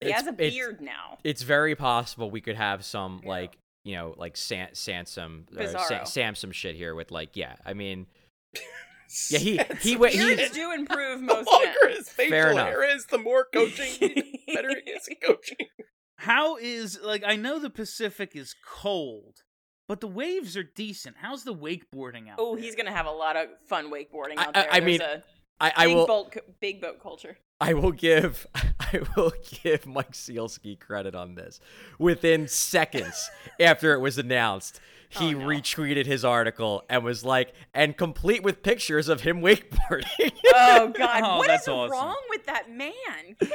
[0.00, 1.18] He It's- has a it's- beard now.
[1.24, 6.00] It's very possible we could have some like you know like San- Sansom or Sa-
[6.02, 8.06] Samsum uh, shit here with like yeah I mean
[9.30, 11.96] yeah he he went he do improve the most longer men.
[11.96, 12.66] his facial Fair enough.
[12.68, 15.56] hair is, the more coaching, the better he is at coaching.
[16.18, 19.42] how is like I know the Pacific is cold,
[19.88, 21.16] but the waves are decent.
[21.20, 22.36] How's the wakeboarding out?
[22.38, 22.64] Oh, there?
[22.64, 24.68] he's gonna have a lot of fun wakeboarding out I- there.
[24.72, 25.22] I There's mean, a
[25.60, 27.38] I, I big will boat, big boat culture.
[27.60, 28.46] I will give
[28.80, 29.32] I will
[29.62, 31.60] give Mike Sielski credit on this.
[31.98, 34.80] Within seconds after it was announced,
[35.10, 35.46] he Oh, no.
[35.46, 40.32] retweeted his article and was like, and complete with pictures of him wakeboarding.
[40.54, 41.92] Oh God, Oh, what that's is awesome.
[41.92, 42.90] wrong with that man?
[43.40, 43.50] God.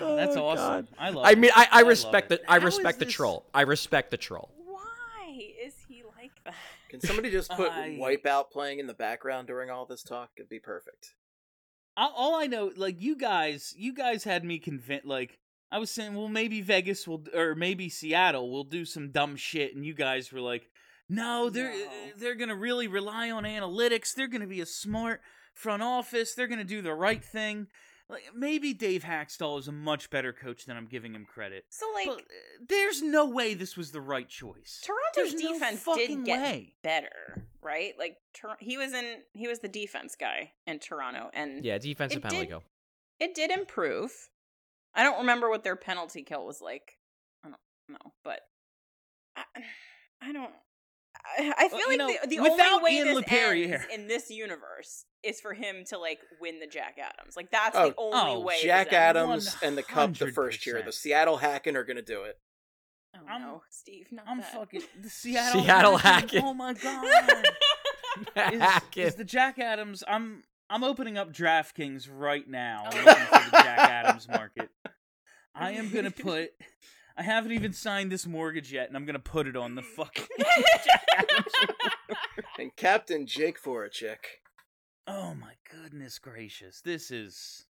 [0.00, 0.66] Oh, that's Oh, awesome.
[0.66, 0.86] God.
[0.98, 1.24] I love.
[1.26, 3.46] I mean, I, I love respect the I How is respect the this- troll.
[3.54, 4.50] I respect the troll.
[4.64, 6.54] Why is he like that?
[6.88, 10.30] Can somebody just put I- Wipeout playing in the background during all this talk?
[10.36, 11.14] It'd be perfect.
[11.96, 15.06] all, all I know, like you guys, you guys had me convinced.
[15.06, 15.38] Like
[15.72, 19.74] I was saying, well, maybe Vegas will, or maybe Seattle will do some dumb shit,
[19.74, 20.68] and you guys were like,
[21.08, 22.10] no, they're No.
[22.16, 24.14] they're gonna really rely on analytics.
[24.14, 25.20] They're gonna be a smart
[25.54, 26.34] front office.
[26.34, 27.68] They're gonna do the right thing.
[28.08, 31.64] Like maybe Dave Hakstol is a much better coach than I'm giving him credit.
[31.70, 32.22] So like but uh,
[32.68, 34.80] there's no way this was the right choice.
[34.84, 36.74] Toronto's There's defense fucking did get way.
[36.82, 37.94] better, right?
[37.98, 42.18] Like Tor- he was in he was the defense guy in Toronto, and Yeah, defensive
[42.18, 42.62] It penalty did- kill.
[43.18, 44.12] it did improve.
[44.94, 46.98] I don't remember what their penalty kill was like.
[47.44, 48.40] I don't know, but
[49.36, 49.42] I,
[50.22, 50.52] I don't.
[51.38, 54.08] I, I feel Well, like know, the, the only way Ian this LePerrier- ends in
[54.08, 57.36] this universe is for him to like win the Jack Adams.
[57.36, 58.58] Like that's Oh, the only oh, way.
[58.62, 59.16] Jack this ends.
[59.48, 60.82] Adams and the Cup the first year.
[60.82, 62.38] The Seattle Hacking are going to do it.
[63.16, 64.52] Oh I'm- no, Steve, not I'm that.
[64.52, 66.40] fucking the Seattle Seattle Hacking.
[66.40, 66.42] Hacking.
[66.44, 67.04] Oh my god.
[68.52, 68.62] is,
[68.96, 70.02] is the Jack Adams.
[70.06, 72.96] I'm I'm opening up DraftKings right now, Oh.
[72.96, 74.70] looking for the Jack Adams market.
[75.54, 76.50] I am gonna put.
[77.18, 80.26] I haven't even signed this mortgage yet, and I'm gonna put it on the fucking
[82.58, 84.16] And Captain Jake Voracek.
[85.06, 86.80] Oh my goodness gracious!
[86.82, 87.64] This is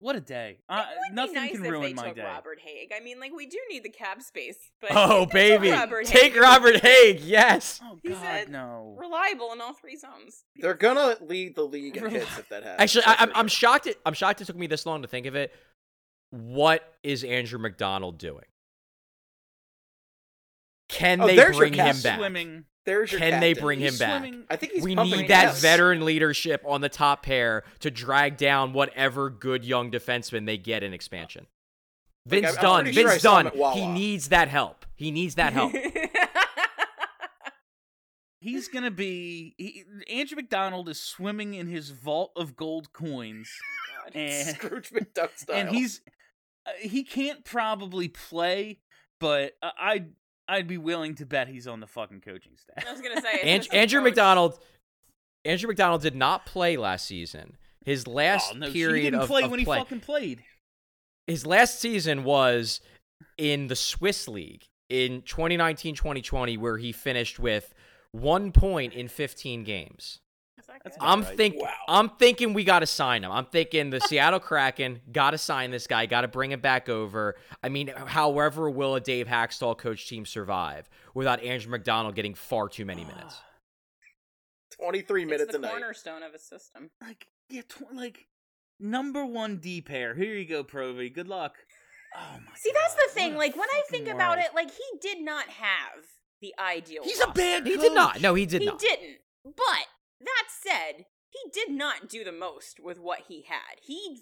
[0.00, 0.58] What a day!
[0.68, 2.22] Uh, It would nothing be nice can if ruin they my took day.
[2.24, 2.92] Robert Hagg.
[2.96, 5.70] I mean, like we do need the cab space, but Oh if they took baby,
[5.72, 7.20] Robert take Hagg, Robert Hagg.
[7.20, 7.80] Yes.
[7.84, 8.96] Oh He God, said- no!
[8.98, 10.44] reliable in all three zones.
[10.56, 12.80] They're gonna lead the league in hits if that happens.
[12.80, 13.70] Actually, I, that's I'm, I'm sure.
[13.70, 13.86] shocked.
[13.88, 15.52] It, I'm shocked it took me this long to think of it.
[16.30, 18.44] What is Andrew MacDonald doing?
[20.98, 22.18] Can Oh, they bring him back?
[22.18, 22.64] Swimming.
[22.84, 23.64] There's your Can they captain.
[23.64, 24.20] bring him He's back?
[24.22, 25.60] swimming- I think he's we need that gas.
[25.60, 30.82] veteran leadership on the top pair to drag down whatever good young defenseman they get
[30.82, 31.46] in expansion.
[32.26, 34.86] Like, Vince I'm Dunn, pretty sure Vince saw Dunn, he needs that help.
[34.96, 35.72] He needs that help.
[38.40, 39.54] He's gonna be.
[39.58, 43.50] He, Andrew MacDonald is swimming in his vault of gold coins,
[44.14, 45.56] and Scrooge McDuck style.
[45.56, 46.00] and he's
[46.64, 48.78] uh, he can't probably play,
[49.18, 50.10] but uh, I'd
[50.48, 52.84] I'd be willing to bet he's on the fucking coaching staff.
[52.88, 54.04] I was gonna say An- assistant Andrew coach.
[54.06, 54.58] MacDonald,
[55.44, 57.56] Andrew MacDonald did not play last season.
[57.84, 60.00] His oh, last oh, no, period he didn't of, play of when play, he fucking
[60.00, 60.42] played.
[61.26, 62.80] his last season was
[63.36, 67.74] in the Swiss League in 2019-2020 where he finished with
[68.12, 70.20] 1 point in 15 games.
[71.00, 71.36] I'm right.
[71.36, 71.68] think Wow.
[71.88, 73.30] I'm thinking we got to sign him.
[73.32, 76.88] I'm thinking the Seattle Kraken got to sign this guy, got to bring him back
[76.88, 77.36] over.
[77.62, 82.68] I mean, however will a Dave Hakstol coach team survive without Andrew MacDonald getting far
[82.68, 83.36] too many minutes?
[84.76, 85.70] 23 It's minutes the a night.
[85.70, 86.90] cornerstone of a system.
[87.00, 88.26] Like yeah, tw- like
[88.78, 90.14] number one D pair.
[90.14, 91.10] Here you go, Provi.
[91.10, 91.56] Good luck.
[92.16, 92.52] Oh my.
[92.56, 93.32] See, that's the thing.
[93.34, 96.04] what Like when I fucking think about it, like he did not have
[96.40, 97.02] the ideal.
[97.04, 97.38] he's a roster.
[97.40, 97.66] bad.
[97.66, 98.20] He did not.
[98.20, 98.80] No, he did he not.
[98.80, 99.16] He didn't.
[99.44, 99.86] But
[100.20, 103.78] that said, he did not do the most with what he had.
[103.82, 104.20] He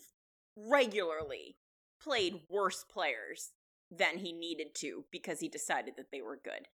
[0.56, 1.56] regularly
[2.02, 3.52] played worse players
[3.90, 6.66] than he needed to because he decided that they were good.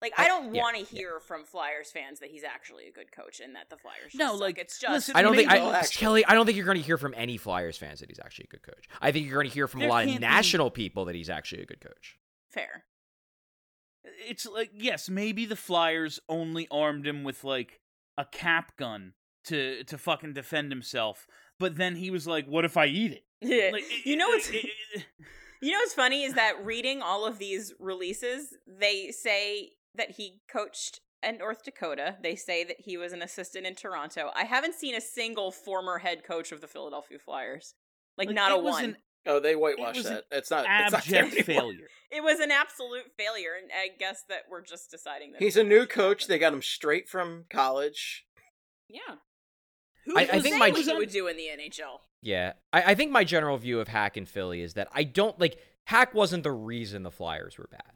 [0.00, 0.86] Like I I- don't yeah, want to yeah.
[1.00, 4.06] hear from Flyers fans that he's actually a good coach and that the Flyers.
[4.12, 4.40] Just No, suck.
[4.40, 6.24] like, it's just listen, I don't think I, actually- Kelly.
[6.24, 8.52] I don't think you're going to hear from any Flyers fans that he's actually a
[8.56, 8.88] good coach.
[9.00, 11.04] I think you're going to hear from There a lot of can't be- national people
[11.06, 12.16] that he's actually a good coach.
[12.50, 12.84] fair.
[14.04, 17.80] It's like yes, maybe the Flyers only armed him with like
[18.16, 21.26] a cap gun to to fucking defend himself.
[21.58, 24.64] But then he was like, "What if I eat it?" Like, you know what's it-
[24.94, 25.04] it-
[25.60, 30.40] You know what's funny is that reading all of these releases, they say that he
[30.50, 32.16] coached at North Dakota.
[32.20, 34.32] They say that he was an assistant in Toronto.
[34.34, 37.74] I haven't seen a single former head coach of the Philadelphia Flyers.
[38.18, 38.84] Like, like, not a one.
[38.84, 38.96] an
[39.26, 40.24] Oh, they whitewashed was an that.
[40.30, 40.66] It's not.
[40.68, 41.12] It's not abject
[41.48, 41.62] anymore.
[41.62, 41.86] failure.
[42.14, 45.64] It was an absolute failure, and I guess that we're just deciding that He's a
[45.64, 46.24] new coach.
[46.24, 48.26] but- They got him straight from college.
[48.88, 49.00] yeah.
[50.04, 52.00] Who I- I, I think my- what he would do in the NHL?
[52.20, 55.40] Yeah, I, I think my general view of Hack in Philly is that I don't
[55.40, 57.92] like Hack wasn't the reason the Flyers were bad.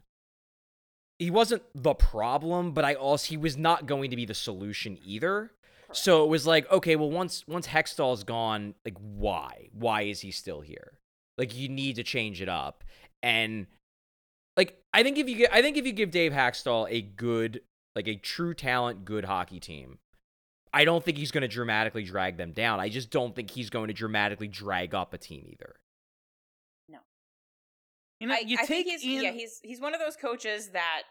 [1.19, 4.97] He wasn't the problem, but I also he was not going to be the solution
[5.05, 5.51] either.
[5.93, 9.69] So it was like, okay, well once once Hextall's gone, like why?
[9.73, 10.93] Why is he still here?
[11.37, 12.83] Like you need to change it up.
[13.21, 13.67] And
[14.55, 17.61] like I think if you get I think if you give Dave Hakstol a good
[17.95, 19.99] like a true talent good hockey team,
[20.73, 22.79] I don't think he's going to dramatically drag them down.
[22.79, 25.75] I just don't think he's going to dramatically drag up a team either.
[26.89, 26.99] No.
[28.19, 30.15] You know, I, you I take think he's in yeah he's he's one of those
[30.15, 31.03] coaches that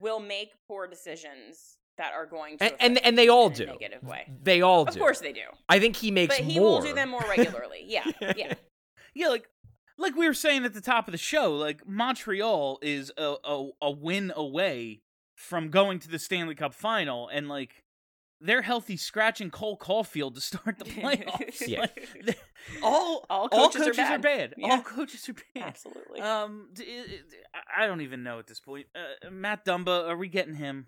[0.00, 3.56] will make poor decisions that are going to And and, and they all in a
[3.56, 3.66] do.
[3.66, 4.26] negative way.
[4.42, 4.88] They all do.
[4.88, 5.00] Of do.
[5.00, 6.70] course they do, I think he makes but he more.
[6.70, 7.84] will do them more regularly.
[7.86, 8.04] Yeah,
[8.36, 8.54] yeah.
[9.14, 9.48] Yeah, like
[9.98, 13.68] like we were saying at the top of the show, like Montreal is a a,
[13.82, 15.02] a win away
[15.36, 17.82] from going to the Stanley Cup final, and like
[18.40, 21.66] they're healthy scratching Cole Caufield to start the playoffs.
[21.66, 21.80] Yeah.
[21.82, 22.34] Like, they-
[22.82, 24.22] all All all coaches are are bad.
[24.22, 24.54] bad.
[24.56, 24.68] Yeah.
[24.72, 25.62] All coaches are bad.
[25.68, 26.20] Absolutely.
[26.20, 27.24] Um, d- it- it-
[27.76, 28.86] I I don't even know at this point.
[28.94, 30.86] Uh, Matt Dumba, are we getting him?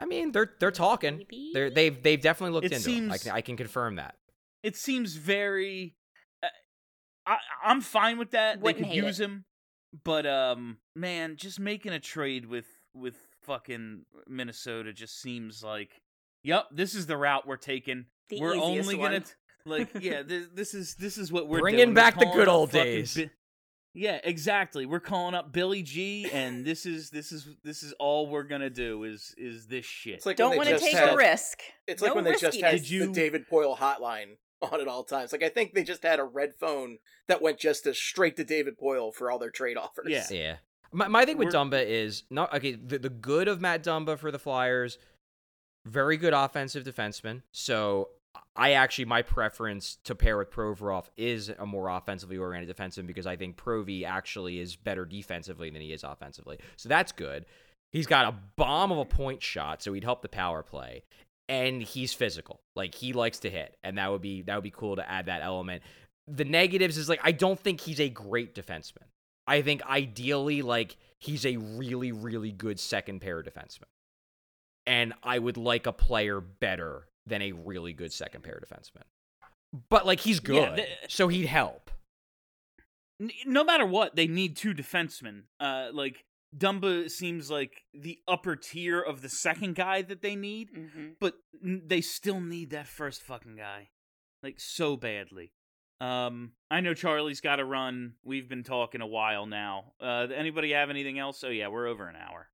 [0.00, 1.18] I mean, they're they're talking.
[1.18, 1.50] Maybe.
[1.54, 3.10] They're they've they've definitely looked It into him.
[3.12, 4.14] I can, I can confirm that.
[4.62, 5.94] It seems very.
[7.26, 8.60] I I'm fine with that.
[8.60, 9.24] Wouldn't they could use it.
[9.24, 9.44] him,
[10.04, 16.02] but um, man, just making a trade with with fucking Minnesota just seems like,
[16.42, 18.06] yep, this is the route we're taking.
[18.28, 19.10] The we're only one.
[19.12, 19.26] gonna t-
[19.64, 21.88] like, yeah, this, this is this is what we're Bringing doing.
[21.90, 23.14] We're back the good old days.
[23.16, 23.30] Bi-
[23.94, 24.84] yeah, exactly.
[24.84, 28.68] We're calling up Billy G, and this is this is this is all we're gonna
[28.70, 30.14] do is is this shit.
[30.14, 31.60] It's like Don't want to just take had, a risk.
[31.86, 35.04] It's like No when they just had you- the David Poile hotline on at all
[35.04, 35.32] times.
[35.32, 36.98] Like I think they just had a red phone
[37.28, 40.06] that went just to straight to David Poile for all their trade offers.
[40.08, 40.26] Yeah.
[40.30, 40.56] Yeah.
[40.92, 42.74] My, my thing with We're- Dumba is not okay.
[42.74, 44.98] The, the good of Matt Dumba for the Flyers,
[45.84, 47.42] very good offensive defenseman.
[47.52, 48.08] So
[48.54, 53.26] I actually my preference to pair with Provorov is a more offensively oriented defenseman because
[53.26, 56.58] I think Provy actually is better defensively than he is offensively.
[56.76, 57.46] So that's good.
[57.92, 61.04] He's got a bomb of a point shot, so he'd help the power play.
[61.48, 62.60] And he's physical.
[62.74, 63.76] Like he likes to hit.
[63.84, 65.82] And that would be that would be cool to add that element.
[66.26, 69.04] the negatives is like I don't think he's a great defenseman.
[69.46, 73.84] I think ideally like he's a really really good second pair defenseman.
[74.88, 79.02] And I would like a player better than a really good second pair defenseman.
[79.88, 81.90] But like he's good, Yeah, so he'd help.
[83.20, 85.42] N- no matter what, they need two defensemen.
[85.60, 86.24] Uh, like
[86.56, 91.34] Dumba seems like the upper tier of the second guy that they need, hmm but
[91.62, 93.88] they still need that first fucking guy,
[94.42, 95.52] like so badly.
[96.00, 98.14] Um, I know Charlie's got to run.
[98.22, 99.92] We've been talking a while now.
[100.00, 101.42] Uh, anybody have anything else?
[101.44, 102.48] Oh yeah, we're over an hour.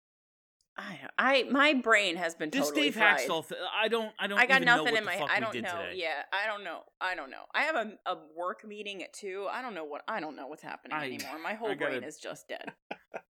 [0.79, 3.29] I, I, my brain has been This totally Dave fried.
[3.29, 4.39] Hakstol, th- I don't, I don't.
[4.39, 5.27] I got even know nothing what in my.
[5.31, 5.61] I don't know.
[5.61, 5.93] today.
[5.97, 6.81] Yeah, I don't know.
[7.01, 7.43] I don't know.
[7.55, 9.47] I have a, a work meeting at two.
[9.53, 10.03] I don't know what.
[10.09, 11.39] I don't know what's happening I- anymore.
[11.43, 12.73] My whole gotta- brain is just dead.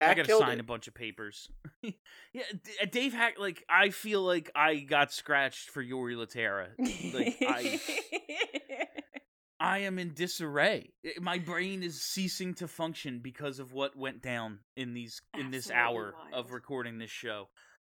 [0.00, 0.60] I gotta sign it.
[0.60, 1.48] a bunch of papers.
[1.82, 1.92] yeah,
[2.32, 3.34] D- uh, Dave Hack.
[3.38, 6.68] Like I feel like I got scratched for Jori Lehtera.
[7.14, 7.80] Like I,
[9.60, 10.92] I am in disarray.
[11.04, 15.50] I- My brain is ceasing to function because of what went down in these in
[15.50, 17.48] this Absolutely hour of recording this show.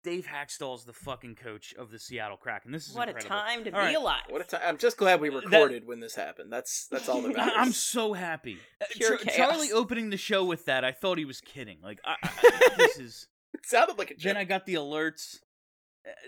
[0.04, 2.72] Dave Hakstol's the fucking coach of the Seattle Kraken.
[2.72, 3.96] This is what a time to All be right.
[3.96, 4.22] alive.
[4.30, 4.62] What a time!
[4.66, 6.52] I'm just glad we recorded when this happened.
[6.52, 7.54] That's that's all that I- matters.
[7.58, 8.58] I'm so happy.
[8.82, 11.80] Uh, Pure Char- Charlie opening the show with that, I thought he was kidding.
[11.84, 13.28] Like, I, I, this is.
[13.54, 14.24] It sounded like a joke.
[14.34, 15.38] Then I got the alerts.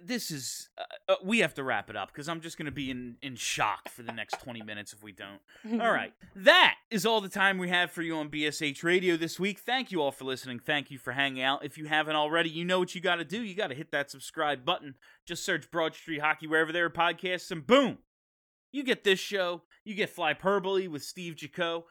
[0.03, 0.69] This is.
[0.77, 3.15] Uh, uh, we have to wrap it up because I'm just going to be in,
[3.21, 5.39] in shock for the next 20 minutes if we don't.
[5.81, 6.13] All right.
[6.35, 9.59] That is all the time we have for you on BSH Radio this week.
[9.59, 10.59] Thank you all for listening.
[10.59, 11.63] Thank you for hanging out.
[11.63, 13.41] If you haven't already, you know what you got to do.
[13.41, 14.95] You got to hit that subscribe button.
[15.25, 17.99] Just search Broad Street Hockey wherever there are podcasts, and boom,
[18.71, 19.63] you get this show.
[19.83, 21.83] You get Flyperbole with Steve Jaco.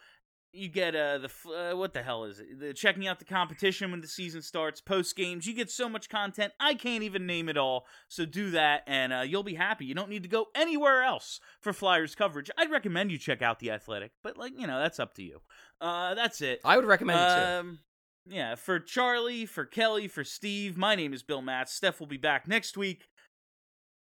[0.52, 2.58] You get uh the uh, what the hell is it?
[2.58, 5.46] The checking out the competition when the season starts, post games.
[5.46, 6.54] You get so much content.
[6.58, 7.86] I can't even name it all.
[8.08, 9.84] So do that, and uh, you'll be happy.
[9.84, 12.50] You don't need to go anywhere else for Flyers coverage.
[12.56, 15.40] I'd recommend you check out the Athletic, but like you know, that's up to you.
[15.82, 16.60] Uh, that's it.
[16.64, 17.68] I would recommend it too.
[17.68, 17.78] Um,
[18.26, 21.74] yeah, for Charlie, for Kelly, for Steve, my name is Bill Matz.
[21.74, 23.04] Steph will be back next week.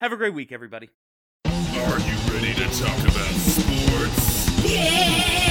[0.00, 0.88] Have a great week, everybody.
[1.44, 4.64] Are you ready to talk about sports?
[4.64, 5.49] Yeah!